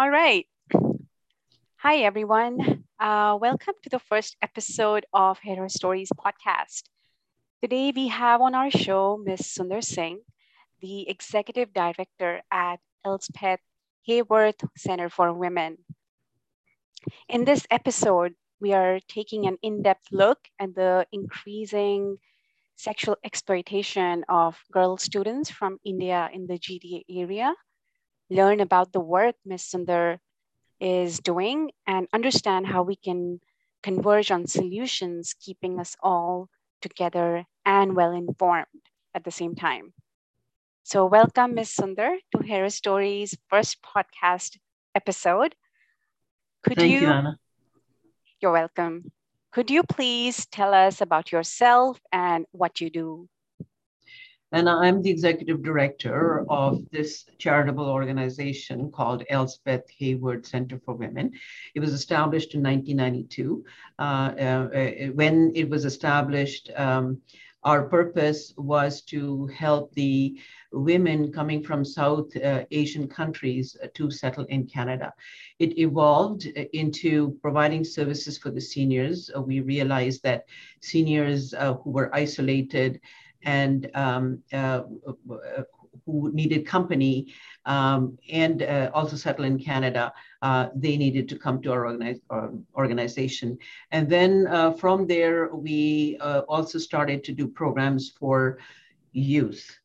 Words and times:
All 0.00 0.08
right. 0.08 0.46
Hi, 1.84 2.08
everyone. 2.08 2.84
Uh, 2.98 3.36
welcome 3.38 3.74
to 3.82 3.90
the 3.90 3.98
first 3.98 4.34
episode 4.40 5.04
of 5.12 5.38
Hear 5.40 5.56
Her 5.56 5.68
Stories 5.68 6.08
podcast. 6.16 6.88
Today, 7.60 7.92
we 7.94 8.08
have 8.08 8.40
on 8.40 8.54
our 8.54 8.70
show 8.70 9.20
Ms. 9.22 9.52
Sunder 9.52 9.82
Singh, 9.82 10.20
the 10.80 11.06
Executive 11.06 11.74
Director 11.74 12.40
at 12.50 12.80
Elspeth 13.04 13.60
Heyworth 14.08 14.64
Center 14.74 15.10
for 15.10 15.34
Women. 15.34 15.76
In 17.28 17.44
this 17.44 17.66
episode, 17.70 18.32
we 18.58 18.72
are 18.72 19.00
taking 19.06 19.46
an 19.46 19.58
in 19.60 19.82
depth 19.82 20.08
look 20.10 20.38
at 20.58 20.74
the 20.74 21.04
increasing 21.12 22.16
sexual 22.74 23.18
exploitation 23.22 24.24
of 24.30 24.56
girl 24.72 24.96
students 24.96 25.50
from 25.50 25.76
India 25.84 26.30
in 26.32 26.46
the 26.46 26.56
GTA 26.56 27.04
area, 27.06 27.52
learn 28.30 28.60
about 28.60 28.92
the 28.92 29.00
work 29.00 29.34
Ms. 29.44 29.64
Sunder 29.64 30.18
is 30.80 31.20
doing, 31.20 31.72
and 31.86 32.08
understand 32.12 32.66
how 32.66 32.82
we 32.82 32.96
can 32.96 33.40
converge 33.82 34.30
on 34.30 34.46
solutions, 34.46 35.34
keeping 35.38 35.78
us 35.78 35.96
all 36.02 36.48
together 36.80 37.44
and 37.66 37.96
well 37.96 38.12
informed 38.12 38.66
at 39.14 39.24
the 39.24 39.30
same 39.30 39.54
time. 39.54 39.92
So, 40.84 41.06
welcome, 41.06 41.54
Ms. 41.54 41.70
Sunder, 41.70 42.16
to 42.32 42.42
Hear 42.42 42.62
Her 42.62 42.70
Stories' 42.70 43.36
first 43.48 43.82
podcast 43.82 44.58
episode. 44.94 45.54
Could 46.64 46.78
Thank 46.78 46.92
you, 46.92 47.00
you 47.00 47.08
Anna. 47.08 47.38
You're 48.40 48.52
welcome. 48.52 49.12
Could 49.52 49.70
you 49.70 49.82
please 49.82 50.46
tell 50.46 50.72
us 50.72 51.00
about 51.00 51.32
yourself 51.32 52.00
and 52.12 52.46
what 52.52 52.80
you 52.80 52.90
do? 52.90 53.28
And 54.52 54.68
I'm 54.68 55.00
the 55.00 55.10
executive 55.10 55.62
director 55.62 56.44
of 56.48 56.82
this 56.90 57.24
charitable 57.38 57.88
organization 57.88 58.90
called 58.90 59.24
Elspeth 59.30 59.84
Heyworth 60.00 60.46
Center 60.46 60.80
for 60.84 60.94
Women. 60.94 61.32
It 61.74 61.80
was 61.80 61.92
established 61.92 62.54
in 62.54 62.62
1992. 62.62 63.64
Uh, 63.98 64.02
uh, 64.02 64.66
when 65.14 65.52
it 65.54 65.70
was 65.70 65.84
established, 65.84 66.70
um, 66.76 67.20
our 67.62 67.82
purpose 67.82 68.54
was 68.56 69.02
to 69.02 69.46
help 69.48 69.92
the 69.92 70.40
women 70.72 71.30
coming 71.30 71.62
from 71.62 71.84
South 71.84 72.34
uh, 72.36 72.64
Asian 72.70 73.06
countries 73.06 73.76
uh, 73.82 73.88
to 73.94 74.10
settle 74.10 74.44
in 74.46 74.66
Canada. 74.66 75.12
It 75.58 75.78
evolved 75.78 76.48
uh, 76.56 76.62
into 76.72 77.38
providing 77.42 77.84
services 77.84 78.38
for 78.38 78.50
the 78.50 78.60
seniors. 78.60 79.30
Uh, 79.36 79.42
we 79.42 79.60
realized 79.60 80.22
that 80.22 80.46
seniors 80.80 81.52
uh, 81.52 81.74
who 81.74 81.90
were 81.90 82.14
isolated 82.14 83.00
and 83.42 83.90
um, 83.94 84.42
uh, 84.52 84.82
who 86.06 86.30
needed 86.32 86.66
company 86.66 87.32
um, 87.66 88.18
and 88.30 88.62
uh, 88.62 88.90
also 88.94 89.16
settle 89.16 89.44
in 89.44 89.58
Canada, 89.58 90.12
uh, 90.42 90.68
they 90.74 90.96
needed 90.96 91.28
to 91.28 91.38
come 91.38 91.60
to 91.62 91.72
our, 91.72 91.86
organize, 91.86 92.20
our 92.30 92.52
organization. 92.74 93.58
And 93.90 94.08
then 94.08 94.46
uh, 94.46 94.72
from 94.72 95.06
there, 95.06 95.54
we 95.54 96.18
also 96.20 96.78
started 96.78 97.24
to 97.24 97.32
do 97.32 97.46
programs 97.46 98.10
for 98.10 98.58
youth. 99.12 99.80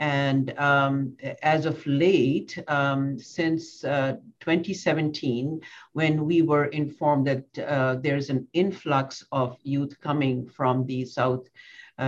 And 0.00 0.58
um, 0.58 1.14
as 1.42 1.66
of 1.66 1.86
late, 1.86 2.58
um, 2.68 3.18
since 3.18 3.84
uh, 3.84 4.16
2017, 4.40 5.60
when 5.92 6.24
we 6.24 6.40
were 6.40 6.64
informed 6.66 7.26
that 7.26 7.58
uh, 7.58 7.96
there's 7.96 8.30
an 8.30 8.48
influx 8.54 9.22
of 9.30 9.58
youth 9.62 10.00
coming 10.00 10.48
from 10.48 10.86
the 10.86 11.04
South 11.04 11.46
uh, 11.46 11.50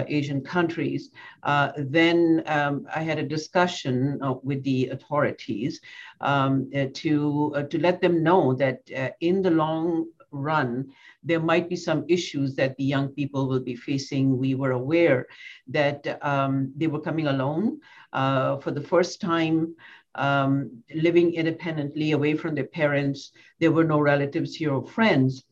Asian 0.09 0.41
countries, 0.41 1.11
uh, 1.43 1.73
then 1.77 2.43
um, 2.47 2.87
I 2.95 3.03
had 3.03 3.19
a 3.19 3.23
discussion 3.37 4.19
uh, 4.23 4.35
with 4.43 4.63
the 4.65 4.89
authorities 4.89 5.81
um, 6.21 6.71
uh, 6.75 6.87
to, 6.95 7.67
to 7.69 7.79
let 7.79 8.01
them 8.01 8.23
know 8.23 8.55
that 8.55 8.79
in 9.21 9.43
the 9.43 9.51
long 9.51 10.07
run, 10.33 10.91
there 11.23 11.41
might 11.41 11.69
be 11.69 11.77
some 11.77 12.05
issues 12.09 12.57
that 12.57 12.77
the 12.77 12.85
young 12.85 13.09
people 13.09 13.47
will 13.49 13.61
be 13.61 13.77
facing. 13.77 14.39
We 14.39 14.55
were 14.55 14.73
aware 14.73 15.27
that 15.69 16.19
um, 16.25 16.73
they 16.77 16.87
were 16.87 17.01
coming 17.01 17.29
alone 17.29 17.81
uh, 18.13 18.59
for 18.59 18.71
the 18.71 18.81
first 18.81 19.21
time. 19.21 19.75
Um, 20.15 20.83
living 20.95 21.33
independently 21.33 22.13
away 22.13 22.35
from 22.35 22.55
their 22.55 22.67
parents. 22.67 23.33
There 23.61 23.73
were 23.73 23.85
no 23.85 23.99
relatives 23.99 24.55
here 24.55 24.75
or 24.75 24.87
friends, 24.87 25.43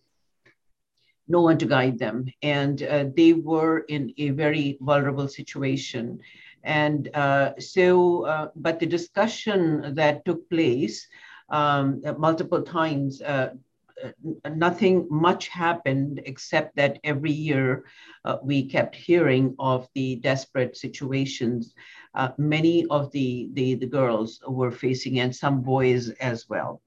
no 1.31 1.41
one 1.41 1.59
to 1.59 1.67
guide 1.67 1.99
them. 1.99 2.27
And 2.43 2.83
uh, 2.83 3.05
they 3.17 3.33
were 3.33 3.81
in 3.89 4.13
a 4.19 4.31
very 4.31 4.79
vulnerable 4.81 5.29
situation. 5.29 6.19
And 6.65 7.09
uh, 7.15 7.53
so, 7.59 8.27
uh, 8.27 8.49
but 8.57 8.81
the 8.81 8.87
discussion 8.87 9.95
that 9.95 10.25
took 10.25 10.49
place 10.51 11.07
um, 11.51 12.03
multiple 12.19 12.63
times 12.63 13.23
uh, 13.23 13.51
nothing 14.55 15.07
much 15.11 15.49
happened 15.49 16.23
except 16.25 16.77
that 16.77 16.99
every 17.05 17.33
year 17.33 17.85
uh, 18.25 18.37
we 18.43 18.65
kept 18.65 18.95
hearing 18.95 19.55
of 19.59 19.89
the 19.95 20.17
desperate 20.17 20.77
situations 20.77 21.75
uh, 22.15 22.31
many 22.39 22.87
of 22.87 23.11
the, 23.13 23.49
the, 23.53 23.75
the 23.75 23.87
girls 23.87 24.41
were 24.47 24.71
facing 24.71 25.21
and 25.21 25.35
some 25.35 25.63
boys 25.63 26.11
as 26.21 26.49
well. 26.49 26.81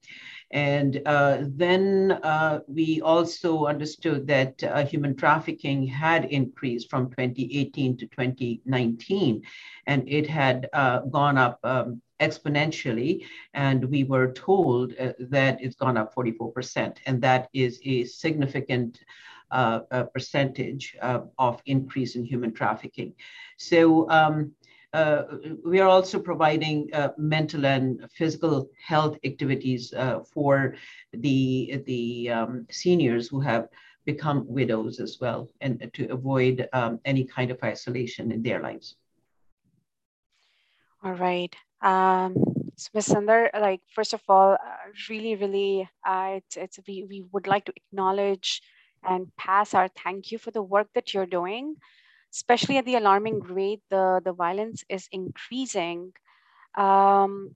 And 0.54 1.02
uh, 1.08 1.40
then 1.48 2.12
uh, 2.22 2.60
we 2.68 3.02
also 3.02 3.66
understood 3.66 4.28
that 4.28 4.64
uh, 4.64 4.86
human 4.86 5.16
trafficking 5.16 5.88
had 5.88 6.26
increased 6.26 6.92
from 6.92 7.10
2018 7.10 7.98
to 7.98 8.06
2019, 8.06 9.42
and 9.88 10.08
it 10.08 10.28
had 10.28 10.70
uh, 10.74 11.00
gone 11.00 11.40
up 11.40 11.60
um, 11.64 12.00
exponentially. 12.20 13.26
And 13.56 13.84
we 13.86 14.04
were 14.04 14.32
told 14.32 14.94
uh, 15.00 15.14
that 15.32 15.58
it's 15.60 15.76
gone 15.76 15.98
up 15.98 16.14
44%, 16.14 16.98
and 17.08 17.20
that 17.24 17.50
is 17.54 17.80
a 17.84 18.04
significant 18.06 19.00
uh, 19.50 19.80
percentage 20.14 20.96
of 21.02 21.62
increase 21.66 22.16
in 22.16 22.26
human 22.26 22.54
trafficking. 22.54 23.14
So 23.58 24.10
um, 24.10 24.52
uh, 24.94 25.24
we 25.66 25.80
are 25.80 25.88
also 25.88 26.20
providing 26.20 26.90
uh, 26.94 27.10
mental 27.18 27.66
and 27.66 28.08
physical 28.14 28.70
health 28.86 29.18
activities 29.24 29.92
uh, 29.94 30.20
for 30.34 30.76
the, 31.14 31.82
the 31.88 32.30
um, 32.30 32.68
seniors 32.70 33.28
who 33.28 33.40
have 33.40 33.68
become 34.06 34.46
widows 34.48 35.00
as 35.00 35.18
well 35.20 35.50
and 35.62 35.90
to 35.94 36.06
avoid 36.12 36.68
um, 36.74 37.00
any 37.06 37.24
kind 37.24 37.50
of 37.50 37.58
isolation 37.64 38.32
in 38.32 38.44
their 38.44 38.62
lives. 38.62 38.96
All 41.04 41.14
right. 41.14 41.56
Um, 41.82 42.36
so 42.76 42.90
Ms. 42.94 43.06
Sunder, 43.08 43.50
like, 43.60 43.82
first 43.94 44.14
of 44.14 44.22
all, 44.30 44.54
uh, 44.54 44.58
really, 45.10 45.36
really, 45.36 45.90
uh, 46.06 46.36
it's, 46.38 46.58
it's, 46.58 46.80
we, 46.88 47.06
we 47.10 47.24
would 47.32 47.48
like 47.48 47.66
to 47.66 47.74
acknowledge 47.76 48.62
and 49.04 49.36
pass 49.38 49.74
our 49.74 49.90
thank 49.90 50.32
you 50.32 50.38
for 50.38 50.52
the 50.52 50.62
work 50.64 50.88
that 50.94 51.14
you're 51.14 51.26
doing 51.26 51.76
especially 52.34 52.78
at 52.78 52.86
the 52.86 52.96
alarming 52.96 53.40
rate 53.42 53.82
the, 53.90 54.22
the 54.26 54.34
violence 54.34 54.84
is 54.90 55.08
increasing. 55.12 56.12
Um, 56.76 57.56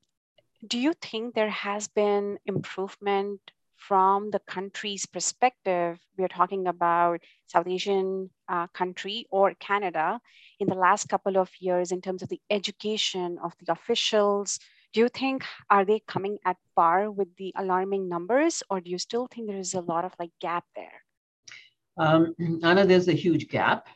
do 0.66 0.78
you 0.78 0.94
think 0.94 1.34
there 1.34 1.50
has 1.50 1.88
been 1.88 2.38
improvement 2.46 3.40
from 3.76 4.32
the 4.32 4.40
country's 4.40 5.06
perspective? 5.06 6.00
We're 6.18 6.28
talking 6.28 6.68
about 6.68 7.22
South 7.48 7.68
Asian 7.68 8.30
uh, 8.50 8.68
country 8.68 9.28
or 9.30 9.54
Canada 9.60 10.20
in 10.60 10.68
the 10.68 10.76
last 10.76 11.10
couple 11.10 11.38
of 11.38 11.50
years 11.60 11.92
in 11.92 12.02
terms 12.02 12.22
of 12.22 12.30
the 12.30 12.42
education 12.50 13.38
of 13.44 13.54
the 13.62 13.72
officials. 13.72 14.60
Do 14.94 15.02
you 15.02 15.10
think 15.10 15.44
are 15.70 15.86
they 15.86 16.02
coming 16.08 16.38
at 16.46 16.58
par 16.76 17.12
with 17.12 17.36
the 17.38 17.54
alarming 17.56 18.10
numbers, 18.10 18.64
or 18.70 18.82
do 18.82 18.90
you 18.90 18.98
still 18.98 19.28
think 19.28 19.48
there 19.48 19.60
is 19.60 19.74
a 19.74 19.82
lot 19.82 20.06
of 20.06 20.14
like 20.18 20.32
gap 20.40 20.66
there? 20.76 21.04
Um, 21.98 22.36
Anna, 22.64 22.86
there's 22.86 23.08
a 23.08 23.14
huge 23.14 23.48
gap. 23.50 23.88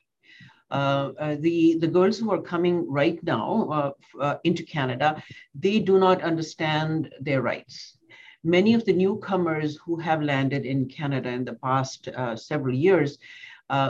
Uh, 0.72 1.12
uh, 1.20 1.36
the, 1.40 1.78
the 1.80 1.88
girls 1.88 2.18
who 2.18 2.32
are 2.32 2.42
coming 2.42 2.90
right 2.90 3.22
now 3.24 3.68
uh, 3.72 4.22
uh, 4.22 4.38
into 4.46 4.64
Canada, 4.64 5.22
they 5.54 5.80
do 5.80 6.00
not 6.00 6.22
understand 6.22 7.14
their 7.20 7.42
rights. 7.42 7.98
Many 8.44 8.74
of 8.74 8.86
the 8.86 8.94
newcomers 8.94 9.78
who 9.86 9.98
have 10.00 10.22
landed 10.24 10.66
in 10.66 10.88
Canada 10.88 11.30
in 11.30 11.44
the 11.44 11.56
past 11.56 12.08
uh, 12.08 12.36
several 12.36 12.74
years, 12.74 13.20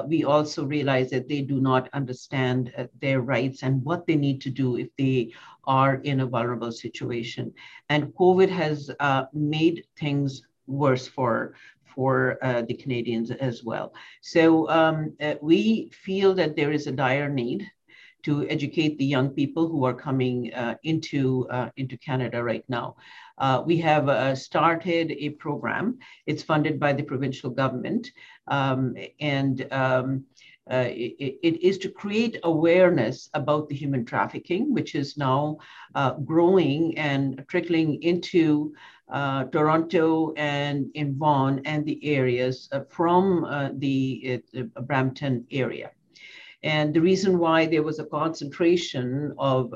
we 0.08 0.24
also 0.24 0.66
realize 0.66 1.10
that 1.12 1.30
they 1.30 1.42
do 1.42 1.62
not 1.62 1.90
understand 1.94 2.74
their 3.00 3.22
rights 3.22 3.64
and 3.64 3.84
what 3.84 4.06
they 4.06 4.16
need 4.16 4.42
to 4.42 4.50
do 4.50 4.78
if 4.78 4.90
they 4.98 5.32
are 5.66 5.96
in 6.04 6.20
a 6.20 6.26
vulnerable 6.26 6.72
situation. 6.72 7.54
And 7.90 8.14
COVID 8.16 8.50
has 8.50 8.92
made 9.34 9.86
things 9.98 10.42
worse 10.68 11.08
for 11.08 11.54
for 11.96 12.38
uh, 12.42 12.62
the 12.64 12.74
Canadians 12.74 13.32
as 13.32 13.64
well. 13.64 13.94
So 14.22 14.70
um, 14.70 15.16
uh, 15.22 15.36
we 15.42 15.90
feel 15.92 16.34
that 16.36 16.56
there 16.56 16.72
is 16.72 16.88
a 16.88 16.92
dire 16.92 17.30
need 17.30 17.70
to 18.24 18.48
educate 18.50 18.98
the 18.98 19.06
young 19.06 19.30
people 19.30 19.68
who 19.68 19.84
are 19.84 19.94
coming 19.94 20.54
uh, 20.54 20.76
into, 20.84 21.48
uh, 21.50 21.70
into 21.78 21.98
Canada 21.98 22.44
right 22.44 22.64
now. 22.70 22.96
Uh, 23.38 23.64
we 23.66 23.78
have 23.78 24.08
uh, 24.10 24.36
started 24.36 25.12
a 25.12 25.30
program. 25.30 25.98
It's 26.28 26.44
funded 26.44 26.80
by 26.80 26.94
the 26.94 27.04
provincial 27.04 27.50
government. 27.50 28.12
Um, 28.48 28.96
and 29.20 29.68
um, 29.72 30.26
uh, 30.70 30.86
it, 30.90 31.40
it 31.42 31.62
is 31.64 31.78
to 31.80 31.90
create 31.90 32.38
awareness 32.44 33.30
about 33.34 33.68
the 33.68 33.76
human 33.76 34.06
trafficking, 34.06 34.74
which 34.74 34.94
is 34.96 35.18
now 35.18 35.58
uh, 35.96 36.14
growing 36.14 36.98
and 36.98 37.44
trickling 37.48 38.02
into 38.04 38.74
uh, 39.12 39.46
Toronto 39.46 40.34
and 40.38 40.90
in 40.94 41.18
Vaughan 41.18 41.62
and 41.66 41.86
the 41.86 42.00
areas 42.06 42.70
uh, 42.72 42.82
from 42.90 43.44
uh, 43.46 43.70
the 43.78 44.42
uh, 44.58 44.82
Brampton 44.82 45.46
area. 45.52 45.92
And 46.64 46.94
the 46.94 47.02
reason 47.02 47.40
why 47.40 47.66
there 47.66 47.84
was 47.84 48.00
a 48.00 48.06
concentration 48.06 49.34
of 49.40 49.74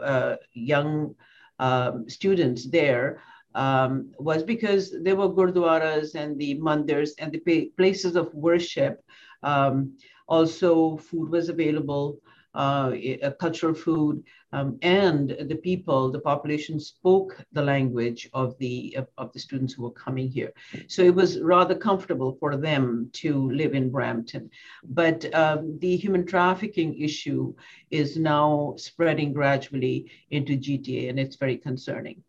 young 0.53 1.15
um, 1.57 2.07
students 2.07 2.69
there 2.69 3.23
um, 3.55 4.11
was 4.19 4.43
because 4.43 4.93
there 5.01 5.15
were 5.15 5.29
gurdwaras 5.29 6.13
and 6.13 6.37
the 6.37 6.59
mandirs 6.59 7.11
and 7.17 7.31
the 7.31 7.71
places 7.77 8.15
of 8.15 8.33
worship 8.33 9.03
um, 9.43 9.97
also, 10.27 10.97
food 10.97 11.29
was 11.29 11.49
available, 11.49 12.19
uh, 12.55 12.93
cultural 13.39 13.73
food, 13.73 14.23
um, 14.53 14.77
and 14.81 15.35
the 15.49 15.55
people, 15.55 16.09
the 16.09 16.19
population 16.19 16.79
spoke 16.79 17.43
the 17.51 17.61
language 17.61 18.29
of 18.33 18.57
the 18.57 18.95
of, 18.97 19.07
of, 19.17 19.33
the 19.33 19.39
students 19.39 19.73
who 19.73 19.83
were 19.83 19.91
coming 19.91 20.29
here. 20.29 20.53
So 20.87 21.01
it 21.01 21.13
was 21.13 21.41
rather 21.41 21.75
comfortable 21.75 22.37
for 22.39 22.55
them 22.55 23.09
to 23.13 23.51
live 23.51 23.73
in 23.73 23.91
Brampton. 23.91 24.49
But 24.85 25.33
um, 25.35 25.77
the 25.79 25.97
human 25.97 26.25
trafficking 26.25 26.97
issue 26.97 27.53
is 27.91 28.15
now 28.17 28.75
spreading 28.77 29.33
gradually 29.33 30.09
into 30.31 30.55
GTA, 30.55 31.09
and 31.09 31.19
it's 31.19 31.35
very 31.35 31.57
concerning. 31.57 32.23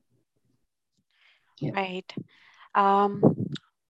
Yeah. 1.60 1.70
Right. 1.74 2.12
Um, 2.74 3.46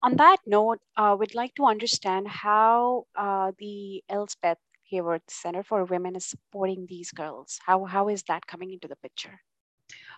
on 0.04 0.16
that 0.16 0.36
note, 0.46 0.80
uh, 0.98 1.16
we'd 1.18 1.34
like 1.34 1.54
to 1.54 1.64
understand 1.64 2.28
how 2.28 3.06
uh, 3.16 3.52
the 3.58 4.04
Elspeth 4.10 4.58
Heyworth 4.92 5.28
Center 5.28 5.62
for 5.62 5.84
Women 5.84 6.14
is 6.14 6.26
supporting 6.26 6.86
these 6.86 7.10
girls. 7.10 7.58
How, 7.64 7.84
how 7.86 8.08
is 8.10 8.22
that 8.24 8.46
coming 8.46 8.70
into 8.74 8.86
the 8.86 8.96
picture? 8.96 9.40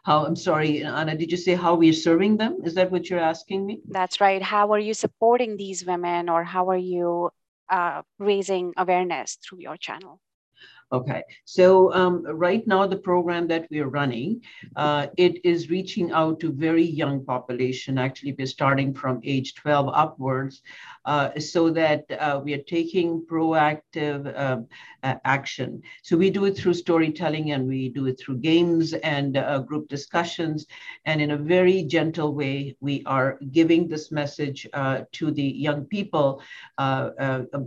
How, 0.03 0.27
I'm 0.27 0.35
sorry, 0.35 0.83
Anna, 0.83 1.17
did 1.17 1.31
you 1.31 1.37
say 1.37 1.55
how 1.55 1.77
we're 1.77 1.93
serving 1.93 2.37
them? 2.37 2.59
Is 2.65 2.75
that 2.75 2.91
what 2.91 3.09
you're 3.09 3.21
asking 3.21 3.65
me? 3.65 3.81
That's 3.89 4.21
right. 4.21 4.43
How 4.43 4.73
are 4.73 4.79
you 4.79 4.93
supporting 4.93 5.57
these 5.57 5.87
women 5.87 6.29
or 6.29 6.43
how 6.43 6.69
are 6.71 6.77
you 6.77 7.31
uh, 7.69 8.03
raising 8.19 8.73
awareness 8.77 9.39
through 9.43 9.61
your 9.61 9.77
channel? 9.77 10.21
Okay, 10.93 11.25
so 11.45 11.93
um, 11.95 12.25
right 12.25 12.65
now 12.65 12.87
the 12.87 12.97
program 12.97 13.49
that 13.49 13.67
we're 13.73 13.89
running, 13.89 14.41
uh, 14.77 15.09
it 15.17 15.45
is 15.45 15.69
reaching 15.69 16.13
out 16.13 16.39
to 16.39 16.53
very 16.53 16.85
young 16.85 17.25
population. 17.25 17.99
Actually, 17.99 18.37
we're 18.39 18.47
starting 18.47 18.95
from 18.95 19.21
age 19.25 19.57
12 19.57 19.91
upwards, 19.93 20.63
uh, 21.05 21.37
so 21.41 21.71
that 21.71 22.05
uh, 22.21 22.41
we 22.45 22.55
are 22.55 22.63
taking 22.63 23.21
proactive 23.27 24.33
um, 24.39 24.69
action. 25.03 25.83
So 26.03 26.17
we 26.17 26.31
do 26.31 26.45
it 26.45 26.57
through 26.57 26.75
storytelling 26.75 27.53
and 27.53 27.67
we 27.67 27.89
do 27.89 28.07
it 28.07 28.19
through 28.19 28.39
games 28.39 28.93
and 28.93 29.37
uh, 29.37 29.61
group 29.61 29.89
discussions. 29.89 30.67
And 31.05 31.21
in 31.21 31.33
a 31.33 31.37
very 31.37 31.83
gentle 31.83 32.35
way, 32.35 32.77
we 32.81 33.03
are 33.07 33.39
giving 33.51 33.89
this 33.89 34.11
message 34.11 34.67
uh, 34.73 35.03
to 35.13 35.31
the 35.31 35.43
young 35.43 35.85
people 35.85 36.43
uh, 36.79 37.11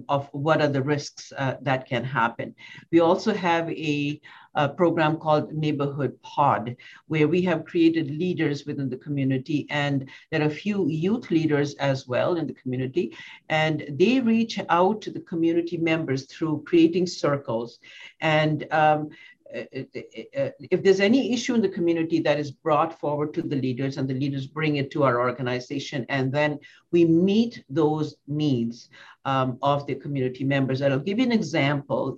of 0.07 0.29
what 0.31 0.61
are 0.61 0.67
the 0.67 0.83
risks 0.83 1.33
that 1.61 1.87
can 1.87 2.03
happen. 2.03 2.55
We 2.91 2.99
also 3.09 3.33
have 3.33 3.69
a, 3.71 4.21
a, 4.55 4.69
program 4.69 5.17
called 5.17 5.51
Neighborhood 5.53 6.21
Pod, 6.21 6.75
where 7.07 7.27
we 7.27 7.41
have 7.41 7.65
created 7.65 8.11
leaders 8.11 8.65
within 8.65 8.89
the 8.89 8.97
community. 8.97 9.67
And 9.69 10.09
there 10.31 10.41
are 10.41 10.45
a 10.45 10.61
few 10.65 10.87
youth 10.87 11.31
leaders 11.31 11.73
as 11.75 12.07
well 12.07 12.37
in 12.37 12.45
the 12.47 12.53
community. 12.53 13.15
And 13.49 13.85
they 13.89 14.19
reach 14.19 14.59
out 14.69 15.01
to 15.01 15.11
the 15.11 15.21
community 15.21 15.77
members 15.77 16.25
through 16.25 16.63
creating 16.65 17.07
circles 17.07 17.79
and 18.21 18.71
um, 18.71 19.09
if 19.51 20.83
there's 20.83 20.99
any 20.99 21.33
issue 21.33 21.55
in 21.55 21.61
the 21.61 21.69
community 21.69 22.19
that 22.19 22.39
is 22.39 22.51
brought 22.51 22.99
forward 22.99 23.33
to 23.33 23.41
the 23.41 23.55
leaders 23.55 23.97
and 23.97 24.07
the 24.07 24.13
leaders 24.13 24.45
bring 24.45 24.75
it 24.75 24.91
to 24.91 25.03
our 25.03 25.19
organization 25.19 26.05
and 26.09 26.31
then 26.31 26.59
we 26.91 27.05
meet 27.05 27.63
those 27.69 28.15
needs 28.27 28.89
um, 29.25 29.57
of 29.61 29.85
the 29.87 29.95
community 29.95 30.43
members. 30.43 30.81
And 30.81 30.93
i'll 30.93 30.99
give 30.99 31.17
you 31.17 31.25
an 31.25 31.31
example. 31.31 32.15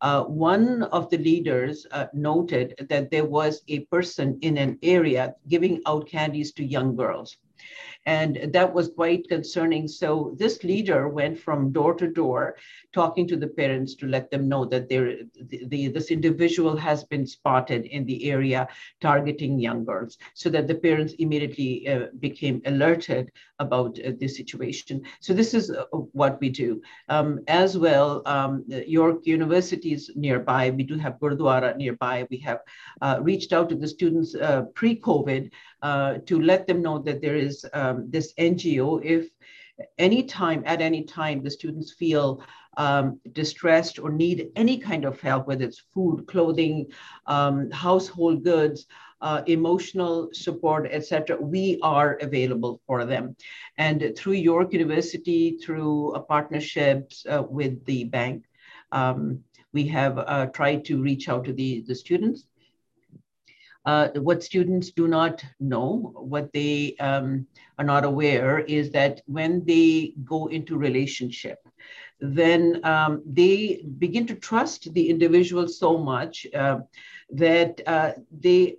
Uh, 0.00 0.24
one 0.24 0.82
of 0.84 1.08
the 1.10 1.18
leaders 1.18 1.86
uh, 1.92 2.06
noted 2.12 2.74
that 2.90 3.10
there 3.10 3.24
was 3.24 3.62
a 3.68 3.80
person 3.86 4.38
in 4.42 4.58
an 4.58 4.78
area 4.82 5.34
giving 5.48 5.80
out 5.86 6.08
candies 6.08 6.52
to 6.52 6.64
young 6.64 6.94
girls 6.94 7.36
and 8.06 8.38
that 8.52 8.72
was 8.72 8.88
quite 8.88 9.28
concerning. 9.28 9.88
So 9.88 10.34
this 10.38 10.62
leader 10.62 11.08
went 11.08 11.38
from 11.38 11.72
door 11.72 11.94
to 11.94 12.06
door 12.06 12.56
talking 12.92 13.26
to 13.28 13.36
the 13.36 13.48
parents 13.48 13.96
to 13.96 14.06
let 14.06 14.30
them 14.30 14.48
know 14.48 14.64
that 14.66 14.88
there, 14.88 15.16
the, 15.40 15.66
the, 15.66 15.88
this 15.88 16.10
individual 16.10 16.76
has 16.76 17.02
been 17.04 17.26
spotted 17.26 17.84
in 17.86 18.06
the 18.06 18.30
area 18.30 18.68
targeting 19.00 19.58
young 19.58 19.84
girls 19.84 20.18
so 20.34 20.48
that 20.50 20.68
the 20.68 20.74
parents 20.74 21.14
immediately 21.18 21.88
uh, 21.88 22.06
became 22.20 22.62
alerted 22.66 23.32
about 23.58 23.98
uh, 24.00 24.12
the 24.20 24.28
situation. 24.28 25.02
So 25.20 25.34
this 25.34 25.52
is 25.52 25.70
uh, 25.70 25.84
what 26.12 26.40
we 26.40 26.48
do. 26.48 26.80
Um, 27.08 27.40
as 27.48 27.76
well, 27.76 28.22
um, 28.26 28.64
York 28.68 29.26
University 29.26 29.92
is 29.92 30.10
nearby. 30.14 30.70
We 30.70 30.84
do 30.84 30.96
have 30.98 31.18
Gurdwara 31.18 31.76
nearby. 31.76 32.26
We 32.30 32.38
have 32.38 32.60
uh, 33.00 33.18
reached 33.20 33.52
out 33.52 33.68
to 33.70 33.74
the 33.74 33.88
students 33.88 34.34
uh, 34.34 34.62
pre-COVID 34.74 35.50
uh, 35.86 36.18
to 36.28 36.36
let 36.40 36.66
them 36.66 36.82
know 36.82 36.98
that 36.98 37.20
there 37.20 37.36
is 37.36 37.54
um, 37.72 37.96
this 38.14 38.34
NGO. 38.50 38.88
If 39.04 39.22
anytime, 39.98 40.60
at 40.66 40.80
any 40.80 41.02
time, 41.04 41.38
the 41.42 41.56
students 41.58 41.92
feel 41.92 42.42
um, 42.76 43.20
distressed 43.32 43.96
or 44.02 44.10
need 44.10 44.38
any 44.56 44.76
kind 44.78 45.04
of 45.04 45.20
help, 45.20 45.46
whether 45.46 45.64
it's 45.64 45.82
food, 45.94 46.26
clothing, 46.26 46.86
um, 47.26 47.70
household 47.70 48.42
goods, 48.42 48.86
uh, 49.20 49.42
emotional 49.46 50.28
support, 50.32 50.88
etc., 50.90 51.36
we 51.40 51.78
are 51.82 52.10
available 52.28 52.80
for 52.86 53.04
them. 53.04 53.36
And 53.78 53.98
through 54.16 54.38
York 54.52 54.72
University, 54.72 55.56
through 55.62 56.16
partnerships 56.28 57.24
uh, 57.28 57.44
with 57.58 57.84
the 57.84 58.04
bank, 58.04 58.44
um, 58.90 59.44
we 59.72 59.86
have 59.98 60.18
uh, 60.18 60.46
tried 60.46 60.84
to 60.86 61.02
reach 61.08 61.28
out 61.28 61.44
to 61.44 61.52
the, 61.52 61.84
the 61.86 61.94
students 61.94 62.46
uh, 63.86 64.08
what 64.16 64.42
students 64.42 64.90
do 64.90 65.06
not 65.06 65.44
know, 65.60 66.12
what 66.16 66.52
they 66.52 66.96
um, 66.98 67.46
are 67.78 67.84
not 67.84 68.04
aware, 68.04 68.58
is 68.58 68.90
that 68.90 69.22
when 69.26 69.64
they 69.64 70.12
go 70.24 70.48
into 70.48 70.76
relationship, 70.76 71.58
then 72.20 72.80
um, 72.84 73.22
they 73.24 73.84
begin 73.98 74.26
to 74.26 74.34
trust 74.34 74.92
the 74.92 75.08
individual 75.08 75.68
so 75.68 75.96
much 75.96 76.46
uh, 76.54 76.78
that 77.30 77.80
uh, 77.86 78.12
they 78.30 78.76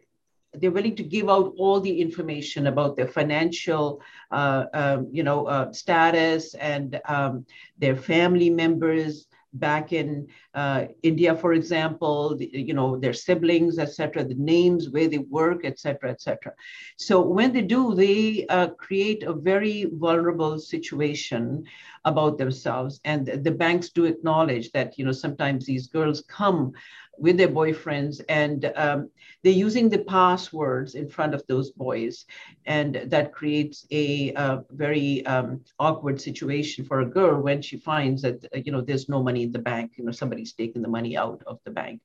they're 0.53 0.71
willing 0.71 0.95
to 0.95 1.03
give 1.03 1.29
out 1.29 1.53
all 1.57 1.79
the 1.79 2.01
information 2.01 2.67
about 2.67 2.95
their 2.95 3.07
financial, 3.07 4.01
uh, 4.31 4.65
um, 4.73 5.07
you 5.11 5.21
know, 5.21 5.45
uh, 5.45 5.71
status 5.71 6.55
and 6.55 6.99
um, 7.05 7.45
their 7.77 7.95
family 7.95 8.49
members, 8.49 9.27
back 9.59 9.93
in 9.93 10.27
uh, 10.53 10.85
India, 11.03 11.35
for 11.35 11.53
example, 11.53 12.35
the, 12.35 12.49
you 12.53 12.73
know, 12.73 12.97
their 12.97 13.13
siblings, 13.13 13.79
etc., 13.79 14.23
the 14.23 14.35
names, 14.35 14.89
where 14.89 15.07
they 15.07 15.19
work, 15.19 15.65
etc., 15.65 16.11
etc. 16.11 16.53
So 16.97 17.21
when 17.21 17.53
they 17.53 17.61
do, 17.61 17.93
they 17.93 18.45
uh, 18.47 18.69
create 18.69 19.23
a 19.23 19.33
very 19.33 19.85
vulnerable 19.91 20.59
situation 20.59 21.65
about 22.05 22.37
themselves. 22.37 22.99
And 23.03 23.25
the 23.27 23.51
banks 23.51 23.89
do 23.89 24.05
acknowledge 24.05 24.71
that, 24.71 24.97
you 24.97 25.05
know, 25.05 25.11
sometimes 25.11 25.65
these 25.65 25.87
girls 25.87 26.21
come 26.21 26.73
with 27.17 27.37
their 27.37 27.47
boyfriends 27.47 28.21
and 28.29 28.71
um, 28.75 29.09
they're 29.43 29.53
using 29.53 29.89
the 29.89 29.99
passwords 29.99 30.95
in 30.95 31.07
front 31.07 31.33
of 31.33 31.45
those 31.47 31.71
boys 31.71 32.25
and 32.65 33.01
that 33.05 33.33
creates 33.33 33.85
a, 33.91 34.33
a 34.35 34.63
very 34.71 35.25
um, 35.25 35.61
awkward 35.79 36.19
situation 36.19 36.85
for 36.85 37.01
a 37.01 37.05
girl 37.05 37.41
when 37.41 37.61
she 37.61 37.77
finds 37.77 38.21
that 38.21 38.43
uh, 38.55 38.59
you 38.63 38.71
know 38.71 38.81
there's 38.81 39.09
no 39.09 39.21
money 39.23 39.43
in 39.43 39.51
the 39.51 39.59
bank 39.59 39.93
you 39.95 40.03
know 40.05 40.11
somebody's 40.11 40.53
taken 40.53 40.81
the 40.81 40.87
money 40.87 41.17
out 41.17 41.41
of 41.47 41.59
the 41.65 41.71
bank. 41.71 42.01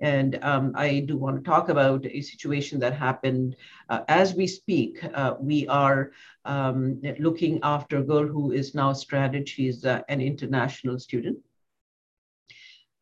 And 0.00 0.42
um, 0.42 0.72
i 0.76 1.00
do 1.00 1.16
want 1.16 1.36
to 1.36 1.42
talk 1.42 1.68
about 1.68 2.06
a 2.06 2.20
situation 2.22 2.80
that 2.80 2.94
happened 2.94 3.56
uh, 3.88 4.00
as 4.08 4.34
we 4.34 4.46
speak. 4.46 5.04
Uh, 5.14 5.34
we 5.38 5.68
are 5.68 6.12
um, 6.44 7.00
looking 7.18 7.60
after 7.62 7.98
a 7.98 8.02
girl 8.02 8.26
who 8.26 8.52
is 8.52 8.74
now 8.74 8.92
stranded. 8.94 9.48
She's 9.48 9.84
uh, 9.84 10.00
an 10.08 10.20
international 10.20 10.98
student 10.98 11.38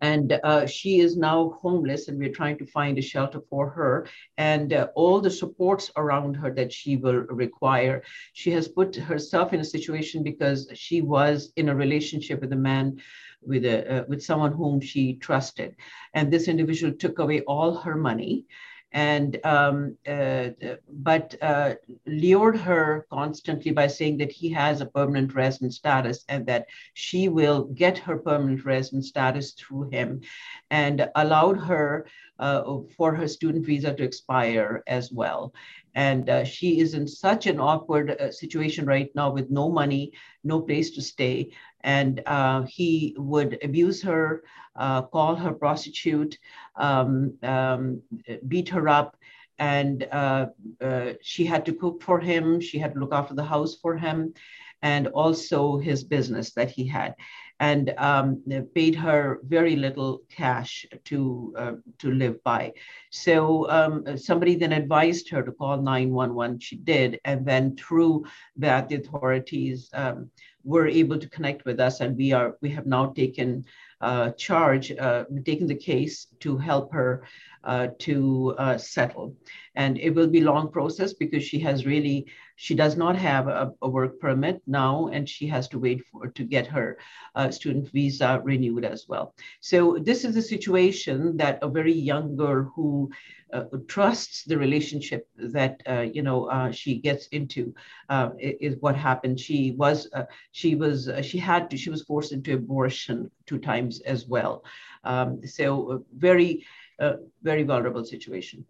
and 0.01 0.39
uh, 0.45 0.67
she 0.67 1.01
is 1.01 1.17
now 1.17 1.59
homeless 1.61 2.09
and 2.09 2.19
we're 2.19 2.33
trying 2.33 2.59
to 2.59 2.67
find 2.67 2.99
a 2.99 3.03
shelter 3.03 3.41
for 3.51 3.69
her. 3.71 4.07
And 4.37 4.73
uh, 4.73 4.89
all 4.95 5.21
the 5.21 5.31
supports 5.31 5.91
around 5.97 6.35
her 6.35 6.53
that 6.55 6.73
she 6.73 6.97
will 6.97 7.25
require. 7.29 8.03
She 8.33 8.51
has 8.53 8.69
put 8.69 8.95
herself 8.95 9.53
in 9.53 9.61
a 9.61 9.65
situation 9.65 10.23
because 10.23 10.71
she 10.75 11.01
was 11.01 11.53
in 11.57 11.69
a 11.69 11.75
relationship 11.75 12.41
with 12.41 12.53
a 12.53 12.57
man 12.57 13.01
with 13.43 13.65
a 13.65 14.01
uh, 14.01 14.05
with 14.09 14.23
someone 14.23 14.53
whom 14.53 14.81
she 14.81 15.15
trusted. 15.15 15.77
And 16.15 16.33
this 16.33 16.49
individual 16.49 16.93
took 16.93 17.19
away 17.19 17.41
all 17.43 17.75
her 17.77 17.97
money 17.97 18.47
and 18.93 19.39
um, 19.45 19.97
uh, 20.07 20.49
but 20.89 21.35
uh, 21.43 21.75
lured 22.07 22.57
her 22.57 23.07
constantly 23.11 23.71
by 23.71 23.87
saying 23.87 24.19
that 24.19 24.33
he 24.33 24.49
has 24.51 24.81
a 24.81 24.87
permanent 24.87 25.35
resident 25.35 25.75
status 25.75 26.25
and 26.29 26.47
that 26.47 26.67
she 26.95 27.29
will 27.29 27.65
get 27.65 27.99
her 27.99 28.17
permanent 28.17 28.65
resident 28.65 29.05
status 29.05 29.53
through 29.53 29.91
him, 29.91 30.21
and 30.71 31.09
allowed 31.17 31.59
her 31.59 32.07
uh, 32.39 32.63
for 32.97 33.15
her 33.15 33.29
student 33.29 33.67
visa 33.67 33.93
to 33.93 34.03
expire 34.05 34.83
as 34.87 35.13
well. 35.13 35.53
And 35.95 36.31
uh, 36.31 36.45
she 36.45 36.79
is 36.79 36.95
in 36.95 37.09
such 37.09 37.47
an 37.47 37.59
awkward 37.59 38.11
uh, 38.11 38.31
situation 38.31 38.87
right 38.87 39.11
now 39.15 39.33
with 39.33 39.51
no 39.51 39.69
money, 39.69 40.13
no 40.45 40.61
place 40.61 40.91
to 40.93 41.03
stay. 41.03 41.51
And 41.83 42.23
uh, 42.27 42.63
he 42.63 43.15
would 43.17 43.59
abuse 43.63 44.03
her, 44.03 44.45
uh, 44.77 45.03
call 45.03 45.37
her 45.37 45.53
prostitute, 45.53 46.39
um, 46.77 47.35
um, 47.43 48.03
beat 48.47 48.69
her 48.71 48.89
up. 48.89 49.17
And 49.59 50.07
uh, 50.13 50.47
uh, 50.81 51.13
she 51.21 51.45
had 51.45 51.67
to 51.67 51.73
cook 51.73 52.03
for 52.03 52.21
him, 52.21 52.61
she 52.61 52.79
had 52.79 52.95
to 52.95 53.01
look 53.01 53.13
after 53.13 53.35
the 53.35 53.45
house 53.45 53.75
for 53.75 53.97
him, 53.97 54.35
and 54.83 55.09
also 55.09 55.79
his 55.79 56.05
business 56.05 56.53
that 56.53 56.71
he 56.71 56.87
had 56.87 57.15
and 57.61 57.93
um, 57.99 58.43
paid 58.75 58.95
her 58.95 59.41
very 59.43 59.75
little 59.75 60.23
cash 60.31 60.87
to 61.05 61.53
uh, 61.59 61.73
to 61.99 62.13
live 62.13 62.43
by. 62.45 62.73
So 63.11 63.69
um, 63.69 64.17
somebody 64.17 64.55
then 64.55 64.73
advised 64.73 65.29
her 65.31 65.43
to 65.43 65.53
call 65.53 65.83
911. 65.83 66.61
She 66.61 66.77
did, 66.77 67.19
and 67.25 67.45
then 67.45 67.77
through 67.77 68.27
that, 68.57 68.89
the 68.89 68.97
authorities 68.97 69.91
um, 69.93 70.31
were 70.63 70.87
able 70.87 71.19
to 71.19 71.29
connect 71.29 71.65
with 71.65 71.81
us, 71.81 72.01
and 72.01 72.17
we 72.17 72.33
are 72.33 72.57
we 72.63 72.71
have 72.71 72.87
now 72.87 73.07
taken 73.07 73.65
uh, 74.01 74.31
charge, 74.33 74.93
uh, 74.93 75.25
taken 75.45 75.67
the 75.67 75.75
case 75.75 76.29
to 76.41 76.57
help 76.57 76.93
her 76.93 77.25
uh, 77.65 77.89
to 77.99 78.55
uh, 78.59 78.79
settle. 78.79 79.35
And 79.75 79.99
it 79.99 80.11
will 80.11 80.29
be 80.29 80.41
long 80.41 80.71
process 80.71 81.13
because 81.13 81.45
she 81.45 81.59
has 81.61 81.85
really, 81.85 82.27
she 82.61 82.75
does 82.75 82.97
not 82.97 83.17
have 83.17 83.47
a, 83.47 83.73
a 83.83 83.89
work 83.89 84.19
permit 84.21 84.61
now, 84.67 85.09
and 85.09 85.29
she 85.29 85.47
has 85.47 85.69
to 85.69 85.79
wait 85.79 86.05
for 86.07 86.27
to 86.29 86.45
get 86.45 86.67
her 86.67 86.99
uh, 87.37 87.51
student 87.51 87.89
visa 87.93 88.41
renewed 88.45 88.85
as 88.85 89.07
well. 89.09 89.33
So 89.61 89.99
this 90.03 90.25
is 90.25 90.37
a 90.37 90.43
situation 90.43 91.37
that 91.37 91.61
a 91.63 91.69
very 91.69 91.95
young 91.95 92.37
girl 92.37 92.73
who 92.75 93.11
uh, 93.53 93.65
trusts 93.87 94.45
the 94.45 94.59
relationship 94.59 95.29
that 95.37 95.81
uh, 95.89 96.07
you 96.13 96.23
know 96.23 96.47
uh, 96.47 96.73
she 96.73 96.99
gets 96.99 97.29
into 97.29 97.73
uh, 98.09 98.31
is 98.41 98.77
what 98.81 98.97
happened. 98.97 99.39
She 99.39 99.75
was 99.79 100.09
she 100.51 100.75
was 100.75 101.09
she 101.23 101.39
had 101.39 101.71
to 101.71 101.77
she 101.77 101.91
was 101.91 102.03
forced 102.03 102.33
into 102.33 102.55
abortion 102.55 103.31
two 103.47 103.59
times 103.59 104.01
as 104.01 104.27
well. 104.27 104.65
Um, 105.05 105.41
so 105.47 106.05
very 106.13 106.65
very 107.43 107.63
vulnerable 107.63 108.05
situation. 108.05 108.65